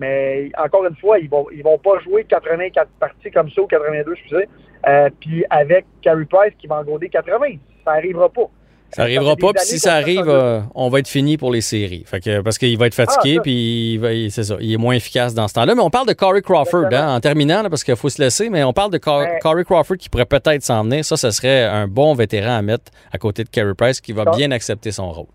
Mais 0.00 0.50
encore 0.58 0.84
une 0.86 0.96
fois, 0.96 1.18
ils 1.18 1.28
vont, 1.30 1.46
vont 1.62 1.78
pas 1.78 1.98
jouer 2.00 2.24
84 2.24 2.88
parties 2.98 3.30
comme 3.30 3.50
ça, 3.50 3.62
ou 3.62 3.66
82, 3.66 4.12
excusez. 4.14 4.48
Euh, 4.88 5.08
puis 5.20 5.44
avec 5.48 5.86
Carey 6.00 6.24
Price 6.24 6.54
qui 6.58 6.66
va 6.66 6.76
en 6.80 6.84
goder 6.84 7.08
80. 7.08 7.56
Ça 7.84 7.92
arrivera 7.92 8.28
pas. 8.28 8.48
Ça 8.94 9.02
arrivera 9.02 9.36
pas, 9.36 9.52
puis 9.54 9.64
si 9.64 9.78
ça 9.78 9.94
arrive, 9.94 10.28
euh, 10.28 10.60
on 10.74 10.88
va 10.90 10.98
être 10.98 11.08
fini 11.08 11.36
pour 11.38 11.50
les 11.50 11.62
séries. 11.62 12.04
Fait 12.06 12.20
que, 12.20 12.40
parce 12.42 12.58
qu'il 12.58 12.76
va 12.78 12.86
être 12.86 12.94
fatigué, 12.94 13.36
Ah, 13.38 13.42
puis 13.42 13.94
il 13.94 13.98
va- 13.98 14.12
il- 14.12 14.30
c'est 14.30 14.44
ça, 14.44 14.56
il 14.60 14.72
est 14.72 14.76
moins 14.76 14.94
efficace 14.94 15.32
dans 15.34 15.48
ce 15.48 15.54
temps-là. 15.54 15.74
Mais 15.74 15.80
on 15.82 15.88
parle 15.90 16.06
de 16.06 16.12
Corey 16.12 16.42
Crawford, 16.42 16.86
hein, 16.92 17.14
en 17.16 17.20
terminant, 17.20 17.62
là, 17.62 17.70
parce 17.70 17.84
qu'il 17.84 17.96
faut 17.96 18.10
se 18.10 18.20
laisser, 18.20 18.50
mais 18.50 18.62
on 18.64 18.72
parle 18.72 18.90
de 18.92 18.98
Cor- 18.98 19.20
Ouais. 19.20 19.38
Corey 19.40 19.64
Crawford 19.64 19.96
qui 19.96 20.08
pourrait 20.10 20.26
peut-être 20.26 20.62
s'en 20.62 20.84
venir. 20.84 21.04
Ça, 21.04 21.16
ce 21.16 21.30
serait 21.30 21.64
un 21.64 21.88
bon 21.88 22.12
vétéran 22.14 22.56
à 22.56 22.62
mettre 22.62 22.90
à 23.12 23.18
côté 23.18 23.44
de 23.44 23.48
Carey 23.48 23.72
Price 23.76 24.00
qui 24.00 24.12
va 24.12 24.24
bien 24.36 24.50
accepter 24.50 24.92
son 24.92 25.10
rôle. 25.10 25.26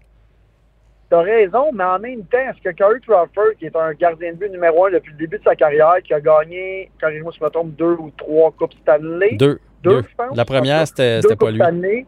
T'as 1.09 1.21
raison, 1.21 1.71
mais 1.73 1.85
en 1.85 1.99
même 1.99 2.23
temps, 2.25 2.37
est-ce 2.37 2.61
que 2.69 2.77
Corey 2.77 2.99
Crawford, 3.07 3.53
qui 3.57 3.65
est 3.65 3.75
un 3.77 3.93
gardien 3.93 4.33
de 4.33 4.37
but 4.37 4.51
numéro 4.51 4.85
un 4.87 4.91
depuis 4.91 5.13
le 5.13 5.17
début 5.17 5.37
de 5.37 5.43
sa 5.43 5.55
carrière, 5.55 5.95
qui 6.03 6.13
a 6.13 6.19
gagné, 6.19 6.91
corrigez-moi 6.99 7.31
si 7.31 7.39
je 7.39 7.45
me 7.45 7.49
trompe, 7.49 7.75
deux 7.77 7.93
ou 7.97 8.11
trois 8.17 8.51
Coupes 8.51 8.73
Stanley, 8.81 9.35
Deux. 9.35 9.57
Deux, 9.83 10.01
deux. 10.01 10.05
je 10.09 10.15
pense. 10.17 10.35
La 10.35 10.43
première, 10.43 10.85
c'était 10.85 11.21
pas 11.39 11.49
lui. 11.51 11.59
Stanley, 11.59 12.05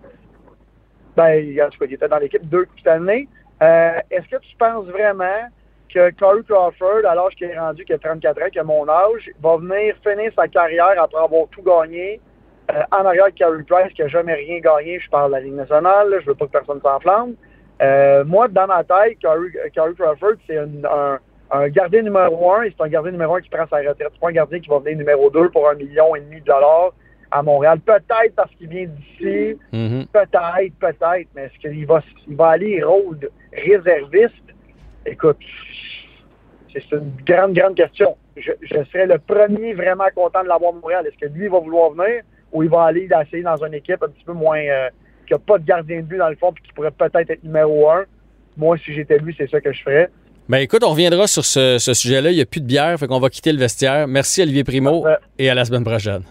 ben, 1.20 1.34
il 1.34 1.94
était 1.94 2.08
dans 2.08 2.18
l'équipe 2.18 2.48
deux 2.48 2.64
Coupes 2.64 2.80
Stanley. 2.80 3.28
Euh, 3.62 4.00
est-ce 4.10 4.30
que 4.30 4.42
tu 4.42 4.56
penses 4.58 4.86
vraiment 4.86 5.50
que 5.94 6.12
Corey 6.12 6.44
Crawford, 6.48 7.06
à 7.06 7.14
l'âge 7.14 7.36
qu'il 7.36 7.48
est 7.48 7.60
rendu, 7.60 7.84
qui 7.84 7.92
a 7.92 7.98
34 7.98 8.42
ans, 8.42 8.50
qui 8.50 8.60
a 8.60 8.64
mon 8.64 8.88
âge, 8.88 9.30
va 9.44 9.58
venir 9.58 9.96
finir 10.02 10.32
sa 10.34 10.48
carrière 10.48 10.94
après 10.98 11.22
avoir 11.22 11.48
tout 11.52 11.62
gagné 11.62 12.22
euh, 12.72 12.82
en 12.92 13.06
arrière 13.06 13.26
de 13.26 13.32
Carey 13.32 13.64
Price, 13.68 13.92
qui 13.94 14.02
n'a 14.02 14.08
jamais 14.08 14.34
rien 14.34 14.60
gagné, 14.60 15.00
je 15.00 15.10
parle 15.10 15.32
de 15.32 15.36
la 15.36 15.42
Ligue 15.42 15.56
nationale, 15.56 16.10
là, 16.10 16.20
je 16.22 16.26
veux 16.28 16.36
pas 16.36 16.46
que 16.46 16.52
personne 16.52 16.80
s'enflamme. 16.82 17.34
Euh, 17.82 18.24
moi, 18.24 18.48
dans 18.48 18.68
ma 18.68 18.86
tête, 18.86 19.18
Corey, 19.22 19.50
Corey 19.76 19.94
Crawford, 19.98 20.36
c'est 20.48 20.58
un 20.58 21.68
gardien 21.68 22.04
numéro 22.04 22.54
un, 22.54 22.64
et 22.64 22.74
c'est 22.78 22.84
un 22.84 22.88
gardien 22.88 23.12
numéro 23.12 23.36
un 23.36 23.42
qui 23.42 23.50
prend 23.50 23.68
sa 23.68 23.78
retraite. 23.78 23.98
C'est 24.00 24.20
pas 24.22 24.30
un 24.30 24.32
gardien 24.32 24.60
qui 24.62 24.70
va 24.70 24.80
venir 24.80 24.98
numéro 24.98 25.30
deux 25.30 25.50
pour 25.50 25.68
un 25.68 25.74
million 25.74 26.16
et 26.16 26.22
demi 26.22 26.40
de 26.40 26.46
dollars 26.46 26.94
à 27.32 27.42
Montréal. 27.44 27.80
Peut-être 27.80 28.36
parce 28.36 28.52
qu'il 28.56 28.68
vient 28.70 28.86
d'ici, 28.88 29.58
Mhm. 29.72 30.06
peut-être, 30.12 30.74
peut-être, 30.80 31.28
mais 31.36 31.44
est-ce 31.46 31.60
qu'il 31.60 31.86
va, 31.86 32.02
il 32.28 32.36
va 32.36 32.48
aller 32.50 32.82
rôle 32.84 33.18
réserviste? 33.54 34.34
Écoute, 35.06 35.38
c'est 36.74 36.92
une 36.92 37.12
grande, 37.26 37.54
grande 37.54 37.76
question. 37.76 38.16
Je, 38.38 38.52
je 38.62 38.84
serais 38.92 39.06
le 39.08 39.18
premier 39.18 39.74
vraiment 39.74 40.06
content 40.16 40.44
de 40.44 40.48
l'avoir 40.48 40.72
à 40.72 40.76
Montréal. 40.76 41.06
Est-ce 41.08 41.18
que 41.18 41.32
lui 41.34 41.48
va 41.48 41.60
vouloir 41.60 41.92
venir 41.92 42.22
ou 42.52 42.64
il 42.64 42.70
va 42.70 42.84
aller 42.86 43.08
essayer 43.26 43.44
dans 43.44 43.58
une 43.66 43.74
équipe 43.74 44.02
un 44.04 44.08
petit 44.08 44.24
peu 44.24 44.34
moins 44.34 44.60
euh, 44.60 44.90
qui 45.28 45.34
n'a 45.34 45.40
pas 45.40 45.58
de 45.58 45.66
gardien 45.66 45.98
de 45.98 46.06
but 46.06 46.18
dans 46.18 46.30
le 46.30 46.36
fond 46.36 46.52
puis 46.54 46.64
qui 46.64 46.72
pourrait 46.74 46.92
peut-être 46.92 47.30
être 47.30 47.44
numéro 47.44 47.90
un? 47.90 48.06
Moi, 48.58 48.78
si 48.78 48.94
j'étais 48.94 49.18
lui, 49.18 49.36
c'est 49.38 49.50
ça 49.50 49.60
que 49.62 49.72
je 49.72 49.82
ferais. 49.84 50.10
Ben 50.48 50.58
écoute, 50.58 50.84
on 50.84 50.90
reviendra 50.90 51.28
sur 51.28 51.46
ce, 51.46 51.78
ce 51.78 51.94
sujet-là. 51.94 52.32
Il 52.32 52.36
n'y 52.36 52.42
a 52.42 52.46
plus 52.46 52.62
de 52.62 52.66
bière, 52.66 52.98
fait 53.00 53.08
qu'on 53.08 53.20
va 53.20 53.30
quitter 53.30 53.52
le 53.52 53.60
vestiaire. 53.60 54.08
Merci 54.08 54.42
Olivier 54.42 54.64
Primo 54.64 55.04
Parfait. 55.04 55.20
et 55.38 55.50
à 55.50 55.54
la 55.54 55.66
semaine 55.66 55.84
prochaine. 55.84 56.24